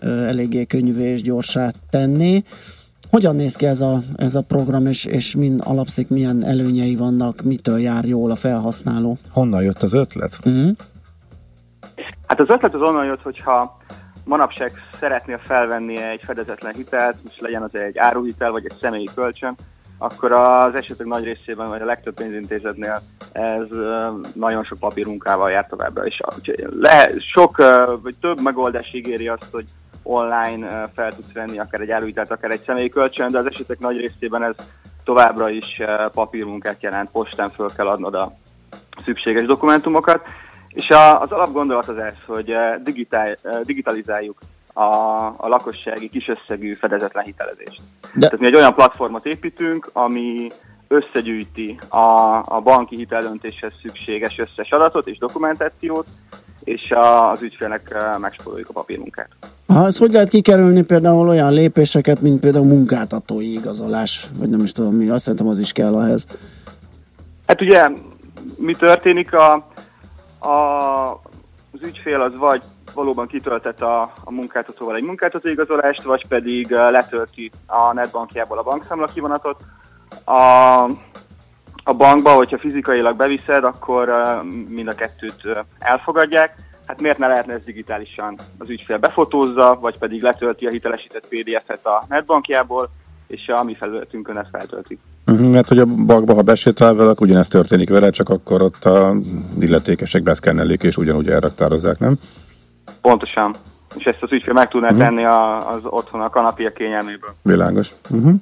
[0.00, 2.44] eléggé könnyűvé és gyorsá tenni.
[3.10, 7.42] Hogyan néz ki ez a, ez a program, és, és min alapszik, milyen előnyei vannak,
[7.42, 9.18] mitől jár jól a felhasználó?
[9.30, 10.38] Honnan jött az ötlet?
[10.44, 10.70] Uh-huh.
[12.26, 13.76] Hát az ötlet az onnan jött, hogyha
[14.24, 19.56] manapság szeretnél felvenni egy fedezetlen hitelt, most legyen az egy áruhitel, vagy egy személyi kölcsön,
[19.98, 23.00] akkor az esetek nagy részében, vagy a legtöbb pénzintézetnél
[23.32, 23.66] ez
[24.34, 26.02] nagyon sok papírmunkával jár továbbra.
[26.36, 27.56] Úgyhogy Le, sok,
[28.02, 29.64] vagy több megoldás ígéri azt, hogy
[30.02, 34.00] online fel tudsz venni akár egy áruhitelt, akár egy személyi kölcsön, de az esetek nagy
[34.00, 34.54] részében ez
[35.04, 35.80] továbbra is
[36.12, 38.32] papírmunkát jelent, postán föl kell adnod a
[39.04, 40.20] szükséges dokumentumokat.
[40.68, 40.90] És
[41.20, 44.38] az alapgondolat az ez, hogy digitál, digitalizáljuk
[44.76, 47.80] a, a lakossági kisösszegű fedezetlen hitelezést.
[48.14, 48.20] De...
[48.20, 50.48] Tehát mi egy olyan platformot építünk, ami
[50.88, 56.06] összegyűjti a, a banki hiteldöntéshez szükséges összes adatot és dokumentációt,
[56.64, 59.28] és a, az ügyfélnek megspóroljuk a papírmunkát.
[59.66, 64.72] Ha ezt hogy lehet kikerülni például olyan lépéseket, mint például munkáltatói igazolás, vagy nem is
[64.72, 66.26] tudom mi, azt szerintem az is kell ehhez.
[67.46, 67.90] Hát ugye
[68.58, 69.52] mi történik a,
[70.38, 71.20] a,
[71.80, 72.62] az ügyfél az vagy
[72.94, 79.06] valóban kitöltett a, a munkáltatóval egy munkáltató igazolást, vagy pedig letölti a netbankjából a bankszámla
[79.06, 79.64] kivonatot.
[80.24, 80.82] A,
[81.84, 84.08] a bankba, hogyha fizikailag beviszed, akkor
[84.68, 85.42] mind a kettőt
[85.78, 86.54] elfogadják.
[86.86, 88.38] Hát miért ne lehetne ez digitálisan?
[88.58, 92.90] Az ügyfél befotózza, vagy pedig letölti a hitelesített PDF-et a netbankjából,
[93.26, 94.98] és a mi felületünkön ezt feltöltik.
[95.26, 98.84] Uh-huh, mert hogy a bankba, ha besétál vele, akkor ugyanezt történik vele, csak akkor ott
[98.84, 99.14] a
[99.60, 102.18] illetékesek beszkennellik, és ugyanúgy elraktározzák, nem?
[103.00, 103.54] Pontosan.
[103.96, 104.98] És ezt az ügyfél meg tudná Mhm.
[104.98, 107.34] tenni a, az otthon a kanapia kényelméből.
[107.42, 107.90] Világos.
[108.10, 108.34] Uh-huh.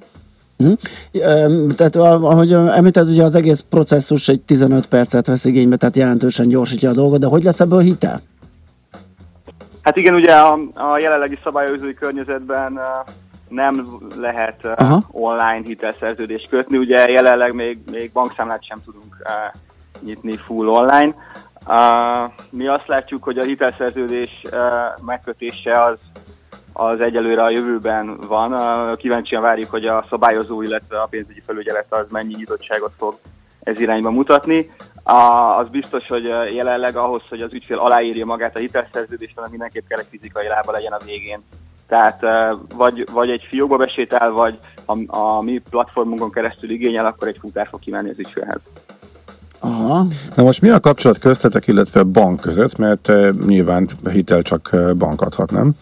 [1.13, 6.49] Ö, Tehát ahogy említed, ugye az egész processzus egy 15 percet vesz igénybe, tehát jelentősen
[6.49, 8.21] gyorsítja a dolgot, de hogy lesz ebből hitel?
[9.83, 12.79] Hát igen, ugye a, a jelenlegi szabályozói környezetben
[13.55, 13.87] nem
[14.17, 15.03] lehet uh, Aha.
[15.11, 19.61] online hitelszerződést kötni, ugye jelenleg még, még bankszámlát sem tudunk uh,
[20.05, 21.15] nyitni full online.
[21.67, 24.43] Uh, mi azt látjuk, hogy a hitelszerződés
[25.05, 25.99] megkötése az,
[26.73, 28.97] az egyelőre a jövőben van.
[28.97, 33.15] Kíváncsian várjuk, hogy a szabályozó, illetve a pénzügyi felügyelet az mennyi nyitottságot fog
[33.65, 34.71] ez irányba mutatni.
[35.03, 35.13] A,
[35.59, 36.25] az biztos, hogy
[36.55, 40.73] jelenleg ahhoz, hogy az ügyfél aláírja magát a hitelszerződést, annak mindenképp kell egy fizikai lába
[40.73, 41.43] legyen a végén.
[41.89, 42.21] Tehát
[42.75, 47.69] vagy, vagy egy fiókba besétál, vagy a, a mi platformunkon keresztül igényel, akkor egy futár
[47.71, 48.61] fog kimenni az ügyfélhez.
[49.61, 50.05] Aha.
[50.35, 53.13] Na most mi a kapcsolat köztetek, illetve bank között, mert
[53.47, 55.73] nyilván hitel csak bank adhat, nem?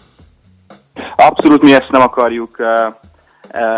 [1.16, 2.57] Abszolút mi ezt nem akarjuk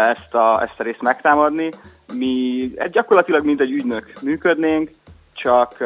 [0.00, 1.70] ezt, a, ezt a részt megtámadni.
[2.12, 4.90] Mi egy gyakorlatilag mint egy ügynök működnénk,
[5.34, 5.76] csak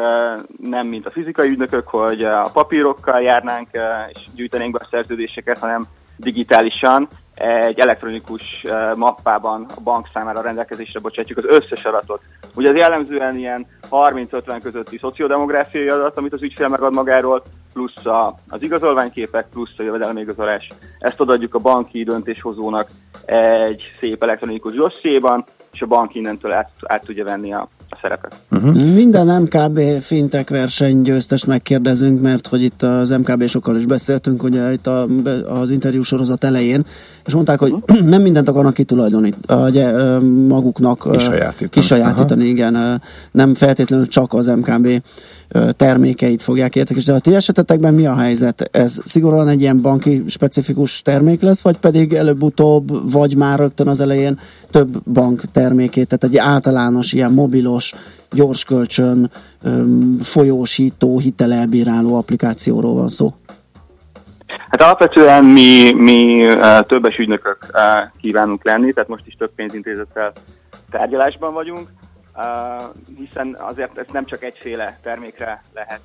[0.63, 3.69] nem mint a fizikai ügynökök, hogy a papírokkal járnánk
[4.09, 5.87] és gyűjtenénk be a szerződéseket, hanem
[6.19, 7.09] digitálisan
[7.39, 12.23] egy elektronikus uh, mappában a bank számára rendelkezésre bocsátjuk az összes adatot.
[12.55, 17.43] Ugye az jellemzően ilyen 30-50 közötti szociodemográfiai adat, amit az ügyfél megad magáról,
[17.73, 20.69] plusz a, az igazolványképek, plusz a jövedelmigazolás.
[20.99, 22.89] Ezt odaadjuk a banki döntéshozónak
[23.25, 25.45] egy szép elektronikus dossziéban,
[25.79, 28.35] és a bank innentől át, át tudja venni a, a szerepet.
[28.51, 28.95] Uh-huh.
[28.95, 34.87] Minden MKB fintek verseny győztest megkérdezünk, mert hogy itt az MKB-sokkal is beszéltünk, ugye itt
[34.87, 35.07] a,
[35.49, 36.85] az interjú sorozat elején,
[37.29, 37.75] és mondták, hogy
[38.15, 40.19] nem mindent akarnak kitulajdonítani, ugye,
[40.49, 41.71] maguknak Kisajátítani.
[41.71, 43.01] kisajátítani igen,
[43.33, 45.03] nem feltétlenül csak az MKB
[45.77, 47.19] termékeit fogják értékesíteni.
[47.19, 48.69] A ti esetetekben mi a helyzet?
[48.73, 54.01] Ez szigorúan egy ilyen banki specifikus termék lesz, vagy pedig előbb-utóbb, vagy már rögtön az
[54.01, 54.39] elején
[54.71, 57.95] több bank termékét, tehát egy általános ilyen mobilos,
[58.33, 59.31] gyors kölcsön,
[59.63, 63.35] öm, folyósító, hitelelbíráló applikációról van szó?
[64.49, 67.81] Hát alapvetően mi, mi uh, többes ügynökök uh,
[68.21, 70.33] kívánunk lenni, tehát most is több pénzintézettel
[70.91, 71.89] tárgyalásban vagyunk,
[72.37, 72.45] uh,
[73.19, 76.03] hiszen azért ezt nem csak egyféle termékre lehet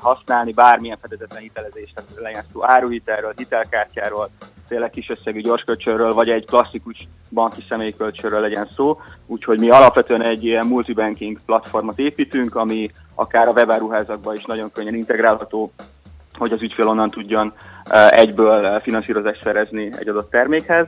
[0.00, 4.28] használni, bármilyen fedezetlen hitelezés, tehát legyen szó áruhitelről, hitelkártyáról,
[4.68, 9.00] tényleg kis összegű gyorskölcsönről, vagy egy klasszikus banki személykölcsönről legyen szó.
[9.26, 14.94] Úgyhogy mi alapvetően egy ilyen multibanking platformot építünk, ami akár a webáruházakban is nagyon könnyen
[14.94, 15.72] integrálható,
[16.38, 17.52] hogy az ügyfél onnan tudjon
[18.10, 20.86] egyből uh, finanszírozást szerezni egy adott termékhez.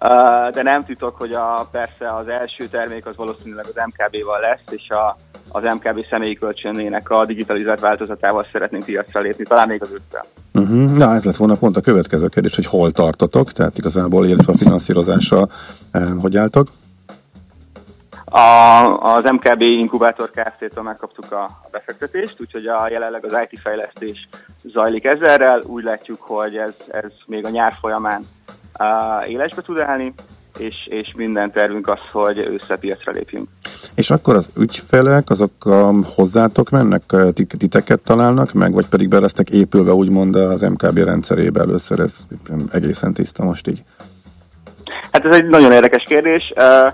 [0.00, 4.80] Uh, de nem titok, hogy a, persze az első termék az valószínűleg az MKB-val lesz,
[4.80, 5.16] és a,
[5.52, 10.24] az MKB személyi kölcsönének a digitalizált változatával szeretnénk piacra lépni, talán még az ősszel.
[10.54, 10.96] Uh-huh.
[10.96, 14.56] Na, ez lett volna pont a következő kérdés, hogy hol tartotok, tehát igazából, illetve a
[14.56, 15.50] finanszírozással
[15.90, 16.68] eh, hogy álltok?
[18.30, 24.28] A, az MKB Inkubátor Kft-től megkaptuk a, a befektetést, úgyhogy a, jelenleg az IT fejlesztés
[24.62, 25.62] zajlik ezerrel.
[25.66, 28.22] Úgy látjuk, hogy ez, ez még a nyár folyamán
[28.78, 30.14] uh, élesbe tud állni,
[30.58, 33.48] és, és minden tervünk az, hogy ősszel piacra lépjünk.
[33.94, 37.02] És akkor az ügyfelek, azok um, hozzátok mennek,
[37.32, 42.16] ti- titeket találnak meg, vagy pedig be lesznek épülve úgymond az MKB rendszerébe először, ez
[42.72, 43.82] egészen tiszta most így.
[45.12, 46.52] Hát ez egy nagyon érdekes kérdés.
[46.56, 46.92] Uh,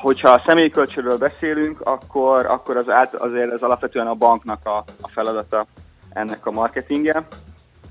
[0.00, 4.84] hogyha a személyi kölcsönről beszélünk, akkor, akkor az át, azért ez alapvetően a banknak a,
[5.00, 5.66] a feladata
[6.12, 7.26] ennek a marketingje,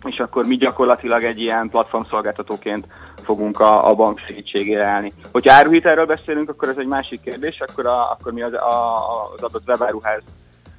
[0.05, 2.87] és akkor mi gyakorlatilag egy ilyen platformszolgáltatóként
[3.21, 5.11] fogunk a, a bank segítségére állni.
[5.31, 8.95] Hogyha áruhitelről beszélünk, akkor ez egy másik kérdés, akkor, a, akkor mi az, a,
[9.35, 10.21] az adott webáruház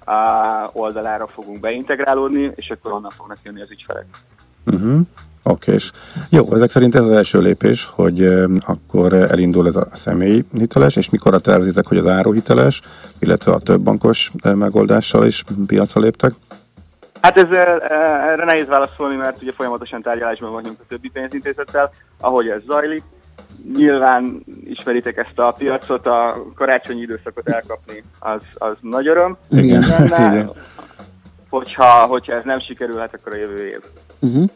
[0.05, 4.07] a oldalára fogunk beintegrálódni, és akkor onnan fognak jönni az ügyfelek.
[4.67, 5.01] Uh-huh.
[5.43, 5.91] Oké, és
[6.29, 8.23] jó, ezek szerint ez az első lépés, hogy
[8.67, 12.81] akkor elindul ez a személyi hiteles, és mikor tervezitek, hogy az áruhiteles,
[13.19, 16.33] illetve a több bankos megoldással is piacra léptek?
[17.21, 17.53] Hát eh,
[18.33, 23.03] erre nehéz válaszolni, mert ugye folyamatosan tárgyalásban vagyunk a többi pénzintézettel, ahogy ez zajlik.
[23.77, 29.37] Nyilván ismeritek ezt a piacot, a karácsonyi időszakot elkapni, az, az nagy öröm.
[29.51, 29.81] Igen.
[29.89, 30.51] Lenne, Igen.
[31.51, 33.81] hogyha, hogyha ez nem sikerül, hát akkor a jövő év.
[34.19, 34.51] Uh-huh.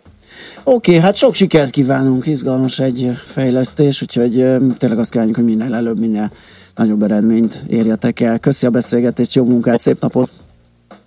[0.65, 4.33] Oké, okay, hát sok sikert kívánunk, izgalmas egy fejlesztés, úgyhogy
[4.79, 6.33] tényleg azt kívánjuk, hogy minél előbb, minél
[6.75, 8.39] nagyobb eredményt érjetek el.
[8.39, 10.31] Köszi a beszélgetést, jó munkát, szép napot!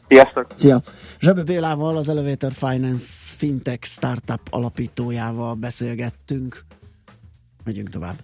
[0.08, 0.48] Sziasztok!
[0.56, 0.82] Szia!
[1.20, 6.66] Zsebe Bélával, az Elevator Finance Fintech Startup alapítójával beszélgettünk.
[7.64, 8.16] Megyünk tovább.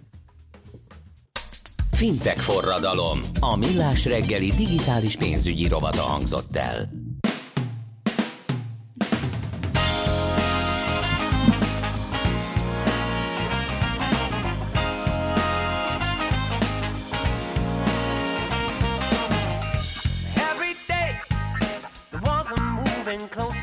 [1.91, 3.19] Fintech forradalom.
[3.39, 7.02] A millás reggeli digitális pénzügyi rovata hangzott el.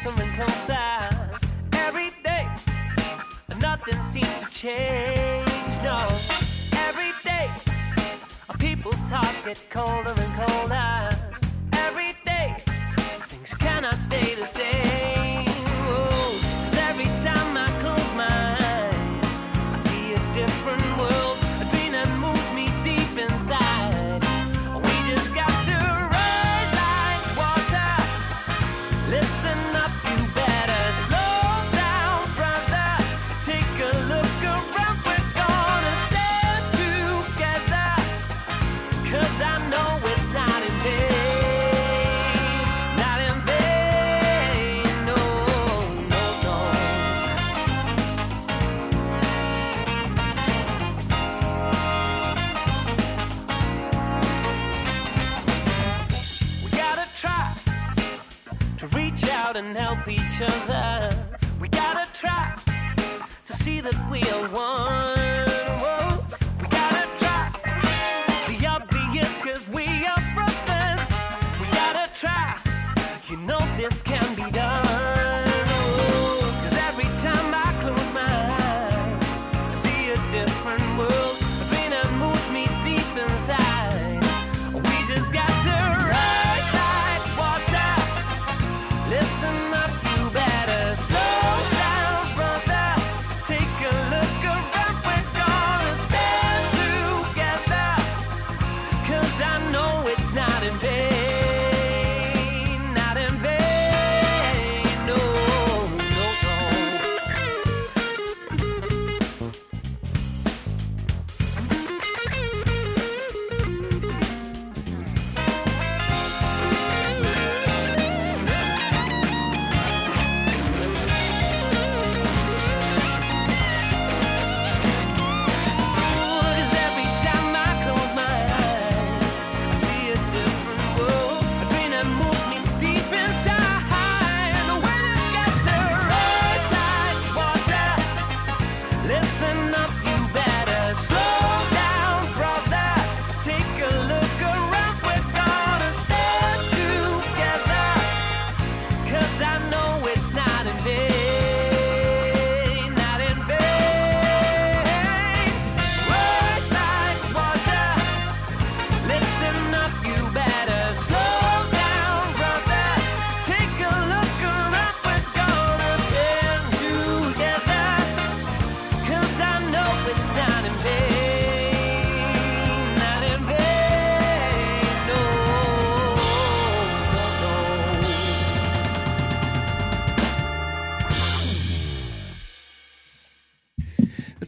[0.02, 1.40] Closer and closer.
[1.74, 2.48] Every day,
[3.60, 5.82] nothing seems to change.
[5.82, 6.08] No,
[6.72, 7.50] every day,
[8.58, 11.10] people's hearts get colder and colder.
[11.72, 12.56] Every day,
[13.26, 14.89] things cannot stay the same.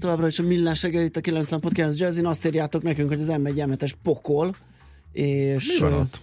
[0.02, 2.26] Továbbra is a millás reggel itt a 9.9 Jazzin.
[2.26, 3.72] Azt írjátok nekünk, hogy az M1 m
[4.02, 4.56] pokol,
[5.12, 5.78] és...
[5.78, 6.20] Mi van ott?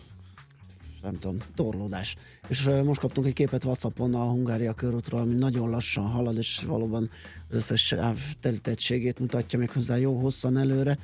[1.01, 2.15] nem tudom, torlódás.
[2.47, 7.09] És most kaptunk egy képet Whatsappon a Hungária körútról, ami nagyon lassan halad, és valóban
[7.49, 10.97] az összes sáv telítettségét mutatja még hozzá jó hosszan előre.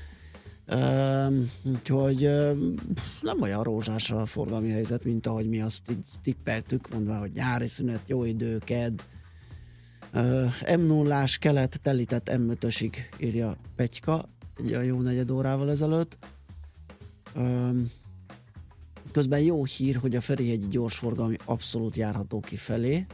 [0.67, 2.76] Um, úgyhogy um,
[3.21, 7.67] nem olyan rózsás a forgalmi helyzet, mint ahogy mi azt így tippeltük, mondva, hogy nyári
[7.67, 9.05] szünet, jó idő, ked.
[10.76, 14.26] M 0 kelet telített M5-ösig írja Petyka,
[14.57, 16.18] egy olyan jó negyed órával ezelőtt.
[17.36, 17.91] Um,
[19.11, 23.05] közben jó hír, hogy a Ferihegyi gyorsforgalmi abszolút járható kifelé.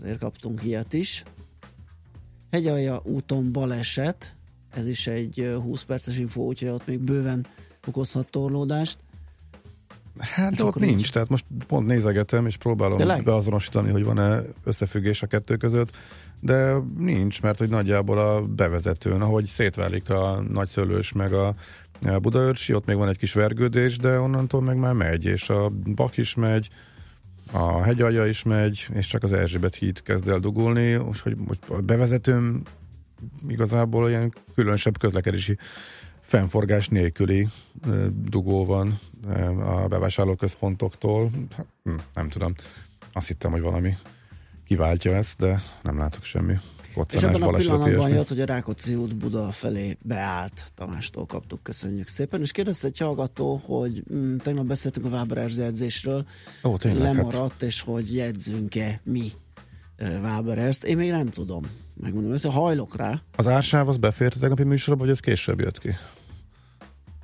[0.00, 1.22] Azért kaptunk ilyet is.
[2.50, 4.36] Hegyalja úton baleset,
[4.70, 7.46] ez is egy ö, 20 perces info, úgyhogy ott még bőven
[7.86, 8.98] okozhat torlódást.
[10.18, 11.12] Hát És de ott nincs, nincs.
[11.12, 13.24] tehát most pont nézegetem, és próbálom Tényleg?
[13.24, 15.96] beazonosítani, hogy van-e összefüggés a kettő között,
[16.40, 21.54] de nincs, mert hogy nagyjából a bevezetőn, ahogy szétválik a nagyszőlős meg a
[22.20, 26.16] Budaörsi, ott még van egy kis vergődés, de onnantól meg már megy, és a Bak
[26.16, 26.68] is megy,
[27.52, 31.36] a hegyalja is megy, és csak az Erzsébet híd kezd el dugulni, úgyhogy
[31.68, 32.62] a bevezetőm
[33.48, 35.56] igazából ilyen különösebb közlekedési
[36.24, 37.48] fennforgás nélküli
[38.14, 38.98] dugó van
[39.60, 41.30] a bevásárlóközpontoktól.
[41.56, 42.54] Hát, hm, Nem tudom.
[43.12, 43.96] Azt hittem, hogy valami
[44.66, 48.16] kiváltja ezt, de nem látok semmi És koccanás, ebben a baleset, pillanatban ilyesmi.
[48.16, 50.72] jött, hogy a Rákóczi út Buda felé beállt.
[50.74, 52.40] Tamástól kaptuk, köszönjük szépen.
[52.40, 56.26] És kérdezte egy hallgató, hogy mm, tegnap beszéltünk a Váber edzésről,
[56.64, 57.14] Ó, tényleg, hát.
[57.14, 59.30] lemaradt, és hogy jegyzünk-e mi
[60.22, 60.72] Váber.
[60.82, 61.64] Én még nem tudom.
[61.96, 63.22] Megmondom össze, hajlok rá.
[63.36, 65.94] Az ársáv az befért a tegnapi műsorba, vagy ez később jött ki?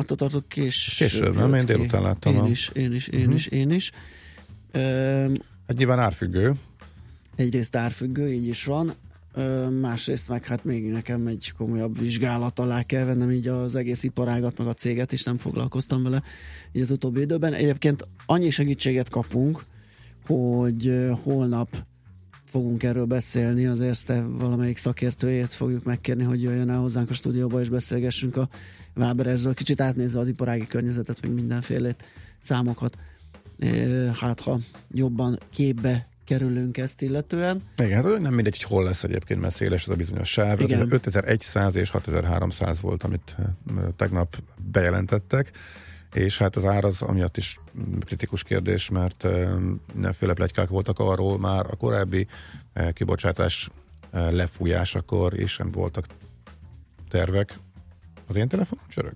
[0.01, 1.09] Attól tartok később.
[1.09, 1.55] Később, nem?
[1.55, 3.33] Én délután láttam Én is, én is, én Mhm.
[3.33, 3.91] is, én is.
[4.73, 5.35] Öm,
[5.67, 6.53] Hát nyilván árfüggő.
[7.37, 8.91] egyrészt árfüggő, így is van.
[9.35, 14.03] Ö, másrészt meg hát még nekem egy komolyabb vizsgálat alá kell vennem így az egész
[14.03, 16.23] iparágat, meg a céget is nem foglalkoztam vele
[16.73, 17.53] így az utóbbi időben.
[17.53, 19.65] Egyébként annyi segítséget kapunk,
[20.27, 21.69] hogy holnap
[22.51, 27.61] fogunk erről beszélni, az Erste valamelyik szakértőjét fogjuk megkérni, hogy jöjjön el hozzánk a stúdióba
[27.61, 28.49] és beszélgessünk a
[28.95, 32.05] Váberezről, kicsit átnézve az iparági környezetet, meg mindenfélét,
[32.41, 32.99] számokat.
[34.21, 34.59] Hát ha
[34.91, 37.63] jobban képbe kerülünk ezt illetően.
[37.77, 40.61] Igen, hát nem mindegy, hogy hol lesz egyébként, mert széles ez a bizonyos sáv.
[40.61, 40.93] Igen.
[40.93, 43.37] 5100 és 6300 volt, amit
[43.97, 44.37] tegnap
[44.71, 45.51] bejelentettek,
[46.15, 47.61] és hát az ár az amiatt is
[48.01, 49.51] kritikus kérdés, mert eh,
[49.93, 52.27] mindenféle plegykák voltak arról már a korábbi
[52.73, 53.70] eh, kibocsátás
[54.11, 56.07] eh, lefújásakor, és sem voltak
[57.09, 57.59] tervek.
[58.27, 59.12] Az én telefonom csörög?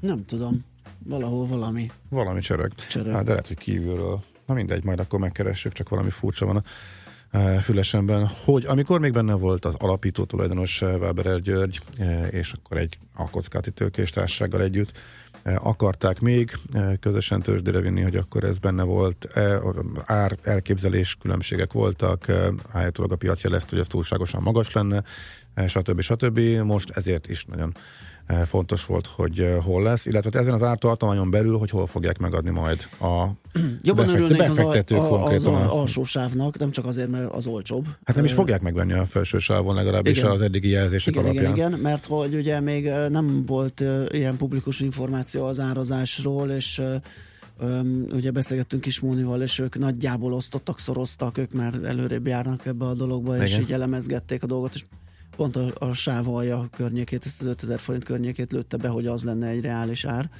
[0.00, 0.64] Nem tudom,
[1.04, 1.90] valahol valami.
[2.08, 2.74] Valami csörög.
[2.74, 3.12] Csörög.
[3.12, 4.22] Hát, de lehet, hogy kívülről.
[4.46, 6.62] Na mindegy, majd akkor megkeressük, csak valami furcsa van a
[7.60, 11.80] fülesemben, hogy amikor még benne volt az alapító tulajdonos Weberer György,
[12.30, 15.00] és akkor egy alkockati tőkéstársággal együtt, eh,
[15.42, 19.60] akarták még eh, közösen tőzsdére vinni, hogy akkor ez benne volt, eh,
[20.04, 25.02] ár elképzelés különbségek voltak, eh, állítólag a piac jelezte, hogy ez túlságosan magas lenne,
[25.54, 26.00] eh, stb.
[26.00, 26.38] stb.
[26.64, 27.82] Most ezért is nagyon eh,
[28.46, 32.18] fontos volt, hogy eh, hol lesz, illetve hát ezen az ártartományon belül, hogy hol fogják
[32.18, 33.26] megadni majd a
[33.82, 35.54] Jobban befekte- örülnék az, a, az konkrétan.
[35.54, 37.86] al- a- alsó sávnak, nem csak azért, mert az olcsóbb.
[38.04, 40.30] Hát nem is fogják megvenni a felső sávon legalábbis Igen.
[40.30, 41.54] az eddigi jelzések igen, alapján.
[41.54, 46.82] igen, igen, mert hogy ugye még nem volt ilyen publikus információ az árazásról, és
[47.58, 52.84] öm, ugye beszélgettünk is Mónival, és ők nagyjából osztottak, szoroztak, ők már előrébb járnak ebbe
[52.84, 53.62] a dologba, és Igen.
[53.62, 54.84] így elemezgették a dolgot, és
[55.50, 59.46] pont a, a sávalja környékét, ezt az 5000 forint környékét lőtte be, hogy az lenne
[59.46, 60.30] egy reális ár.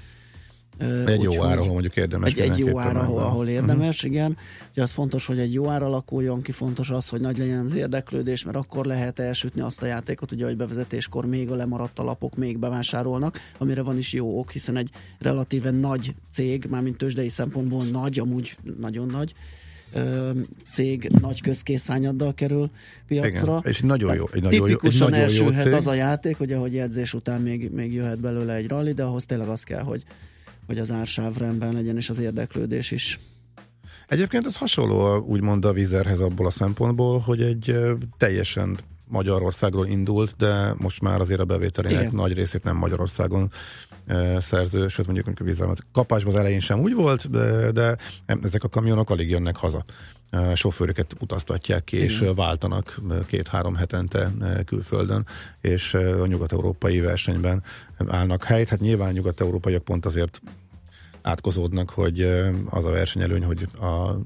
[1.06, 3.52] Egy jó ár, ahol mondjuk érdemes egy, egy jó ár, ahol, ahol Mhm.
[3.52, 4.36] érdemes, igen.
[4.70, 7.74] Ugye az fontos, hogy egy jó ár alakuljon ki, fontos az, hogy nagy legyen az
[7.74, 12.36] érdeklődés, mert akkor lehet elsütni azt a játékot, ugye, hogy bevezetéskor még a lemaradt alapok
[12.36, 17.84] még bevásárolnak, amire van is jó ok, hiszen egy relatíve nagy cég, mármint tőzsdei szempontból
[17.84, 19.32] nagy, amúgy nagyon nagy,
[19.92, 20.30] ö,
[20.70, 22.70] cég nagy közkészányaddal kerül
[23.06, 23.58] piacra.
[23.58, 25.72] Igen, és nagyon jó- egy nagyon jó- egy tipikusan nagyon jó elsülhet cég.
[25.72, 29.48] az a játék, hogy edzés után még, még jöhet belőle egy rally, de ahhoz tényleg
[29.48, 30.04] az kell, hogy
[30.66, 33.18] hogy az ársáv rendben legyen, és az érdeklődés is.
[34.08, 37.76] Egyébként ez hasonló úgymond a vizerhez abból a szempontból, hogy egy
[38.18, 38.78] teljesen
[39.12, 42.14] Magyarországról indult, de most már azért a bevételének Igen.
[42.14, 43.50] nagy részét nem Magyarországon
[44.06, 45.74] ö, szerző, sőt mondjuk a vízzel.
[45.92, 47.96] Kapásban az elején sem úgy volt, de, de
[48.42, 49.84] ezek a kamionok alig jönnek haza.
[50.30, 52.34] Ö, Sofőröket utaztatják ki, és Igen.
[52.34, 55.26] váltanak ö, két-három hetente ö, külföldön,
[55.60, 57.62] és ö, a nyugat-európai versenyben
[58.06, 58.68] állnak helyt.
[58.68, 60.42] Hát nyilván nyugat-európaiak pont azért
[61.22, 62.20] átkozódnak, hogy
[62.70, 64.16] az a versenyelőny, hogy a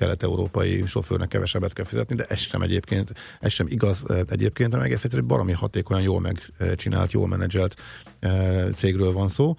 [0.00, 4.86] kelet-európai sofőrnek kevesebbet kell fizetni, de ez sem egyébként, ez sem igaz eh, egyébként, hanem
[4.86, 7.80] egész egyszerűen baromi hatékonyan, jól megcsinált, jól menedzselt
[8.20, 9.54] eh, cégről van szó.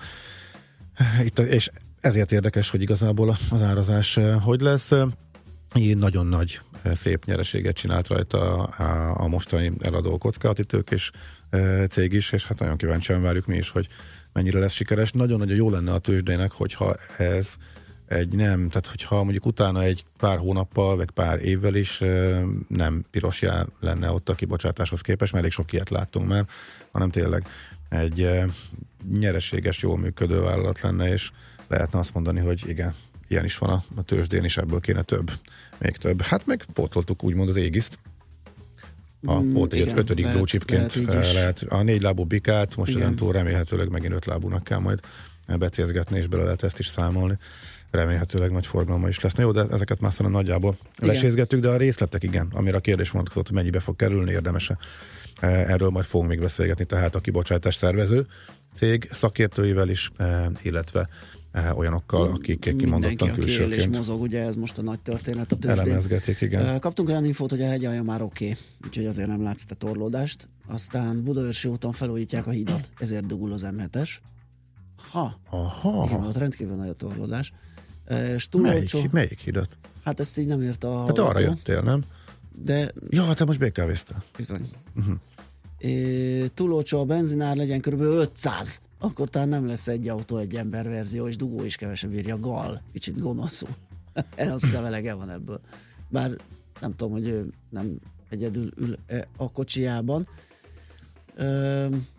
[1.24, 1.70] Itt, és
[2.00, 4.92] ezért érdekes, hogy igazából az árazás eh, hogy lesz.
[5.76, 6.62] Így nagyon nagy,
[6.92, 11.12] szép nyereséget csinált rajta a, a mostani eladó kockázati tőkés
[11.90, 13.88] cég is, és hát nagyon kíváncsian várjuk mi is, hogy
[14.34, 15.12] mennyire lesz sikeres.
[15.12, 17.56] Nagyon-nagyon jó lenne a tőzsdének, hogyha ez
[18.12, 22.04] egy nem, tehát hogyha mondjuk utána egy pár hónappal, vagy pár évvel is
[22.68, 26.46] nem piros jel lenne ott a kibocsátáshoz képest, mert elég sok ilyet láttunk már,
[26.92, 27.48] hanem tényleg
[27.90, 28.30] egy
[29.20, 31.32] nyereséges, jól működő vállalat lenne, és
[31.68, 32.96] lehetne azt mondani, hogy igen,
[33.28, 35.32] ilyen is van a, a tőzsdén, és ebből kéne több,
[35.78, 36.22] még több.
[36.22, 38.00] Hát meg pótoltuk úgymond az égiszt.
[39.26, 43.02] A Mm, volt egy ötödik chipként lehet lehet, a négy lábú bikát, most Igen.
[43.02, 45.00] ezen túl remélhetőleg megint öt lábúnak kell majd
[45.58, 47.38] becézgetni, és bele lehet ezt is számolni.
[47.92, 49.34] Remélhetőleg nagy forgalma is lesz.
[49.34, 51.14] Na jó, de ezeket már szerintem nagyjából Igen.
[51.14, 54.78] lesézgettük, de a részletek igen, amire a kérdés vonatkozott, hogy mennyibe fog kerülni, érdemese.
[55.42, 58.26] Erről majd fogunk még beszélgetni, tehát a kibocsátás szervező
[58.76, 61.10] cég szakértőivel is, eh, illetve
[61.52, 65.86] eh, olyanokkal, akik kimondottan Mindenki, külsőként mozog, ugye ez most a nagy történet a tőzsdén.
[65.86, 66.80] elemezgetik, igen.
[66.80, 70.48] Kaptunk olyan infót, hogy a hegyalja már oké, okay, úgyhogy azért nem látsz te torlódást.
[70.68, 74.10] Aztán Budaörsi úton felújítják a hidat, ezért dugul az M7-es.
[75.12, 76.06] Ha, Aha.
[76.06, 77.54] igen, ott rendkívül nagy a torlódás.
[78.36, 79.78] És túl Melyik, olcsó, melyik hidat?
[80.04, 82.04] hát ezt így nem írta a Hát arra hallgató, jöttél, nem?
[82.58, 84.24] De Ja, te most BKV-ztél.
[84.38, 84.70] bizony.
[84.96, 85.16] Uh-huh.
[85.78, 88.02] É, túl olcsó a benzinár legyen kb.
[88.02, 92.40] 500, akkor talán nem lesz egy autó, egy ember verzió, és dugó is kevesebb írja.
[92.40, 93.70] Gal, kicsit gonoszul.
[94.36, 95.62] Ez hiszem elege van ebből.
[96.10, 96.32] Bár
[96.82, 98.98] nem tudom, hogy ő nem egyedül ül
[99.38, 100.28] a kocsijában.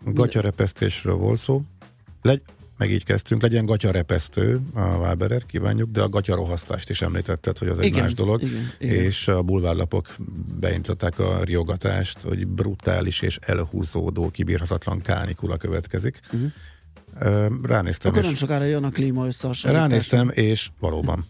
[0.05, 1.61] Gatyarepesztésről volt szó.
[2.21, 2.41] Legy,
[2.77, 7.79] meg így kezdtünk, legyen gatyarepesztő a Waberer, kívánjuk, de a gatyarohasztást is említetted, hogy az
[7.79, 8.41] egy Igen, más dolog.
[8.41, 8.95] igen, igen.
[8.95, 10.15] És a bulvárlapok
[10.59, 16.19] beintották a riogatást, hogy brutális és elhúzódó, kibírhatatlan kánikula következik.
[16.31, 16.51] Uh-huh.
[17.63, 19.87] Ránéztem, akkor és nem sokára jön a klíma összehasonlítás.
[19.89, 21.25] ránéztem, és valóban.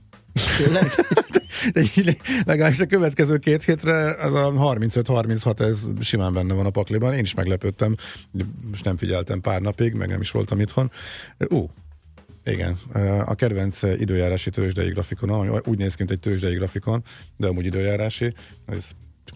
[0.58, 0.92] Tényleg?
[1.74, 6.70] De így legalábbis a következő két hétre az a 35-36, ez simán benne van a
[6.70, 7.14] pakliban.
[7.14, 7.96] Én is meglepődtem,
[8.70, 10.92] most nem figyeltem pár napig, meg nem is voltam itthon.
[11.50, 11.70] Ú,
[12.46, 12.78] igen,
[13.26, 17.04] a kedvenc időjárási tőzsdei grafikon, ami úgy néz ki, mint egy tőzsdei grafikon,
[17.38, 18.34] de amúgy időjárási,
[18.66, 18.90] ez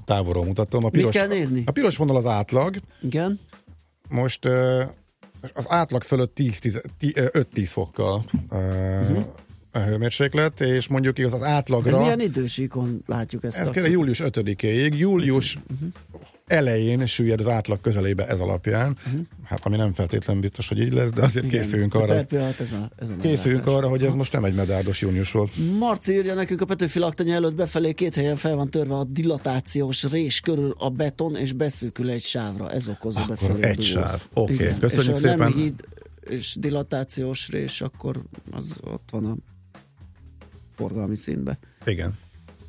[0.06, 0.86] távolról mutatom.
[0.86, 1.64] A piros, kell nézni?
[1.65, 3.40] A piros vonal az átlag, Igen.
[4.10, 4.84] most ö,
[5.53, 9.26] az átlag fölött 10, 10, 5-10 fokkal uh-huh.
[9.78, 11.90] A hőmérséklet, és mondjuk igaz az átlagra...
[11.90, 13.58] Ez milyen idősíkon látjuk ezt?
[13.58, 15.58] Ez kérlek július 5-éig, július
[16.48, 18.98] elején süllyed az átlag közelébe ez alapján.
[19.44, 22.06] Hát ami nem feltétlenül biztos, hogy így lesz, de azért Igen, készüljünk arra.
[22.06, 23.74] per pillanat ez a, ez a Készüljünk meglátás.
[23.84, 25.52] arra, hogy ez most nem egy medárdos június volt.
[25.80, 30.04] Marci írja nekünk a Petőfi laktanya előtt befelé két helyen fel van törve a dilatációs
[30.04, 32.72] rés körül a beton, és beszűkül egy sávra.
[32.72, 34.24] Ez okozza Akkor befelé egy sáv.
[34.34, 34.80] Oké, Igen.
[34.80, 35.38] köszönjük és ha szépen.
[35.38, 35.74] Nem híd
[36.30, 38.22] és dilatációs rés, akkor
[38.52, 39.36] az ott van a
[40.78, 41.60] forgalmi színbe.
[41.86, 42.18] Igen.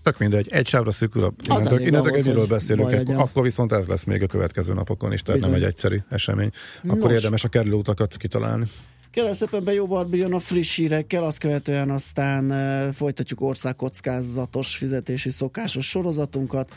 [0.02, 1.26] Tök mindegy, egy sávra szűkül a...
[1.26, 5.12] Az Innentől, innentől ahhoz, miről beszélünk, baj akkor, viszont ez lesz még a következő napokon
[5.12, 5.66] is, tehát nem Bizony.
[5.66, 6.50] egy egyszerű esemény.
[6.86, 7.12] Akkor Nos.
[7.12, 8.64] érdemes a kerülőutakat kitalálni.
[9.10, 14.76] Kérem szépen be jó Barbi jön a friss hírekkel, azt követően aztán uh, folytatjuk országkockázatos
[14.76, 16.74] fizetési szokásos sorozatunkat.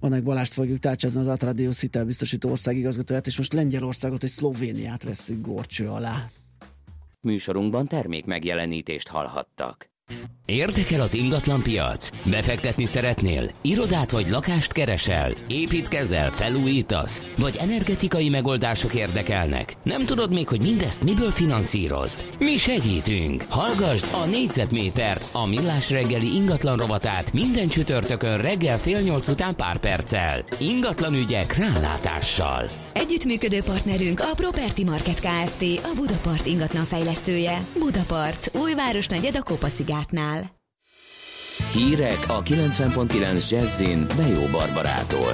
[0.00, 5.88] Vannak Balást fogjuk tárcsázni az Atradius hitelbiztosító országigazgatóját, és most Lengyelországot és Szlovéniát vesszük górcső
[5.88, 6.28] alá.
[7.20, 9.93] Műsorunkban termék megjelenítést hallhattak.
[10.46, 12.10] Érdekel az ingatlan piac?
[12.24, 13.50] Befektetni szeretnél?
[13.62, 15.32] Irodát vagy lakást keresel?
[15.48, 17.22] Építkezel, felújítasz?
[17.36, 19.76] Vagy energetikai megoldások érdekelnek?
[19.82, 22.24] Nem tudod még, hogy mindezt miből finanszírozd?
[22.38, 23.44] Mi segítünk!
[23.48, 29.76] Hallgasd a négyzetmétert, a millás reggeli ingatlan rovatát minden csütörtökön reggel fél nyolc után pár
[29.76, 30.44] perccel.
[30.58, 32.68] Ingatlan ügyek rálátással.
[32.92, 35.62] Együttműködő partnerünk a Property Market Kft.
[35.82, 37.58] A Budapart ingatlan fejlesztője.
[37.78, 39.42] Budapart, újváros negyed a
[39.94, 40.50] Kopaszigátnál.
[41.72, 45.32] Hírek a 90.9 Jazzin Bejó Barbarától.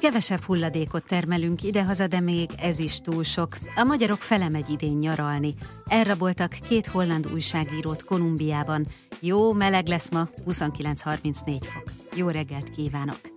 [0.00, 3.56] Kevesebb hulladékot termelünk idehaza, de még ez is túl sok.
[3.76, 5.54] A magyarok fele megy idén nyaralni.
[5.86, 8.86] Elraboltak két holland újságírót Kolumbiában.
[9.20, 11.92] Jó, meleg lesz ma, 29-34 fok.
[12.14, 13.35] Jó reggelt kívánok!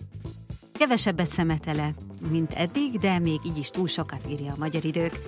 [0.79, 1.93] Kevesebbet szemetele,
[2.29, 5.19] mint eddig, de még így is túl sokat írja a magyar idők.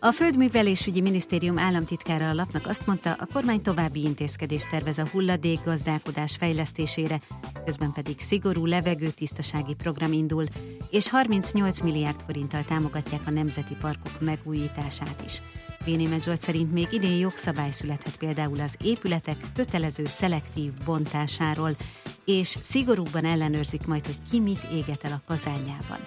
[0.00, 5.58] A Földművelésügyi Minisztérium államtitkára a lapnak azt mondta, a kormány további intézkedést tervez a hulladék
[5.64, 7.20] gazdálkodás fejlesztésére,
[7.64, 10.44] közben pedig szigorú levegőtisztasági program indul,
[10.90, 15.42] és 38 milliárd forinttal támogatják a nemzeti parkok megújítását is.
[15.86, 21.76] Zsolt szerint még idén jogszabály születhet például az épületek kötelező szelektív bontásáról,
[22.24, 26.00] és szigorúbban ellenőrzik majd, hogy ki mit éget el a kazányában.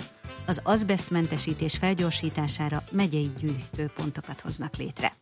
[0.46, 5.14] Az azbesztmentesítés felgyorsítására megyei gyűjtőpontokat hoznak létre.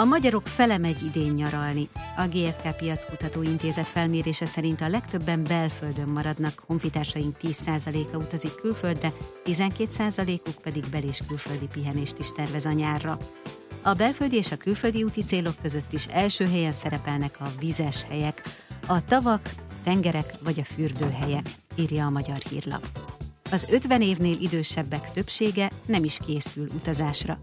[0.00, 1.88] A magyarok fele megy idén nyaralni.
[2.16, 9.12] A GFK Piackutató Intézet felmérése szerint a legtöbben belföldön maradnak, honfitársaink 10%-a utazik külföldre,
[9.44, 13.18] 12%-uk pedig bel- és külföldi pihenést is tervez a nyárra.
[13.82, 18.42] A belföldi és a külföldi úti célok között is első helyen szerepelnek a vizes helyek,
[18.86, 19.54] a tavak,
[19.84, 22.86] tengerek vagy a fürdőhelyek, írja a Magyar Hírlap.
[23.50, 27.38] Az 50 évnél idősebbek többsége nem is készül utazásra.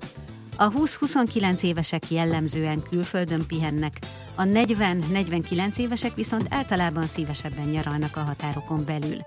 [0.59, 3.99] A 20-29 évesek jellemzően külföldön pihennek,
[4.35, 9.17] a 40-49 évesek viszont általában szívesebben nyaralnak a határokon belül.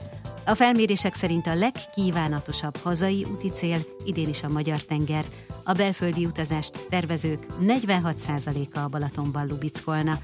[0.47, 5.25] A felmérések szerint a legkívánatosabb hazai úti cél idén is a magyar tenger.
[5.65, 10.19] A belföldi utazást tervezők 46%-a a Balatonban lubickolna.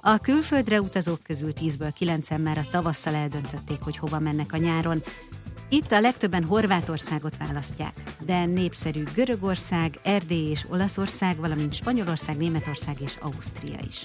[0.00, 5.02] A külföldre utazók közül 10-ből 9-en már a tavasszal eldöntötték, hogy hova mennek a nyáron.
[5.74, 13.16] Itt a legtöbben Horvátországot választják, de népszerű Görögország, Erdély és Olaszország, valamint Spanyolország, Németország és
[13.20, 14.04] Ausztria is.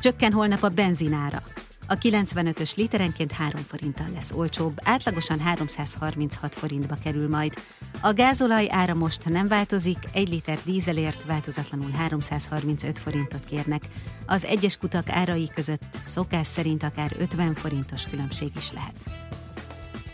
[0.00, 1.42] Csökken holnap a benzinára.
[1.86, 7.54] A 95-ös literenként 3 forinttal lesz olcsóbb, átlagosan 336 forintba kerül majd.
[8.00, 13.82] A gázolaj ára most nem változik, egy liter dízelért változatlanul 335 forintot kérnek.
[14.26, 19.04] Az egyes kutak árai között szokás szerint akár 50 forintos különbség is lehet.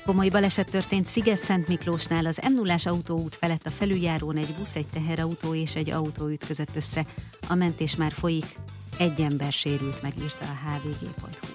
[0.08, 4.86] Komoly baleset történt Sziget-Szent Miklósnál az m 0 autóút felett a felüljárón egy busz, egy
[4.86, 7.06] teherautó és egy autó ütközött össze.
[7.48, 8.58] A mentés már folyik,
[8.98, 11.46] egy ember sérült, megírta a hvg.hu.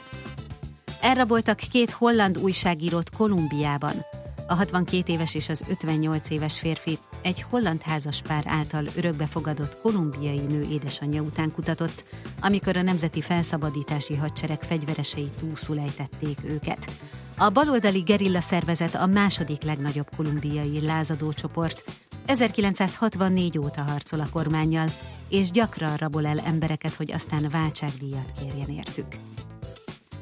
[1.02, 4.06] Elraboltak két holland újságírót Kolumbiában.
[4.48, 10.68] A 62 éves és az 58 éves férfi egy holland házaspár által örökbefogadott kolumbiai nő
[10.72, 12.04] édesanyja után kutatott,
[12.42, 16.92] amikor a Nemzeti Felszabadítási Hadsereg fegyveresei túlszul ejtették őket.
[17.38, 21.84] A baloldali gerilla szervezet a második legnagyobb kolumbiai lázadócsoport.
[22.26, 24.88] 1964 óta harcol a kormányjal,
[25.30, 29.08] és gyakran rabol el embereket, hogy aztán váltságdíjat kérjen értük.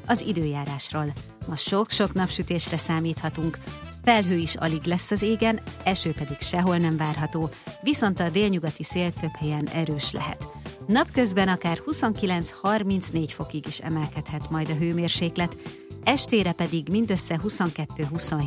[0.06, 1.12] Az időjárásról.
[1.46, 3.58] Ma sok-sok napsütésre számíthatunk.
[4.04, 7.50] Felhő is alig lesz az égen, eső pedig sehol nem várható,
[7.82, 10.46] viszont a délnyugati szél több helyen erős lehet.
[10.86, 15.56] Napközben akár 29-34 fokig is emelkedhet majd a hőmérséklet,
[16.04, 18.40] estére pedig mindössze 22-27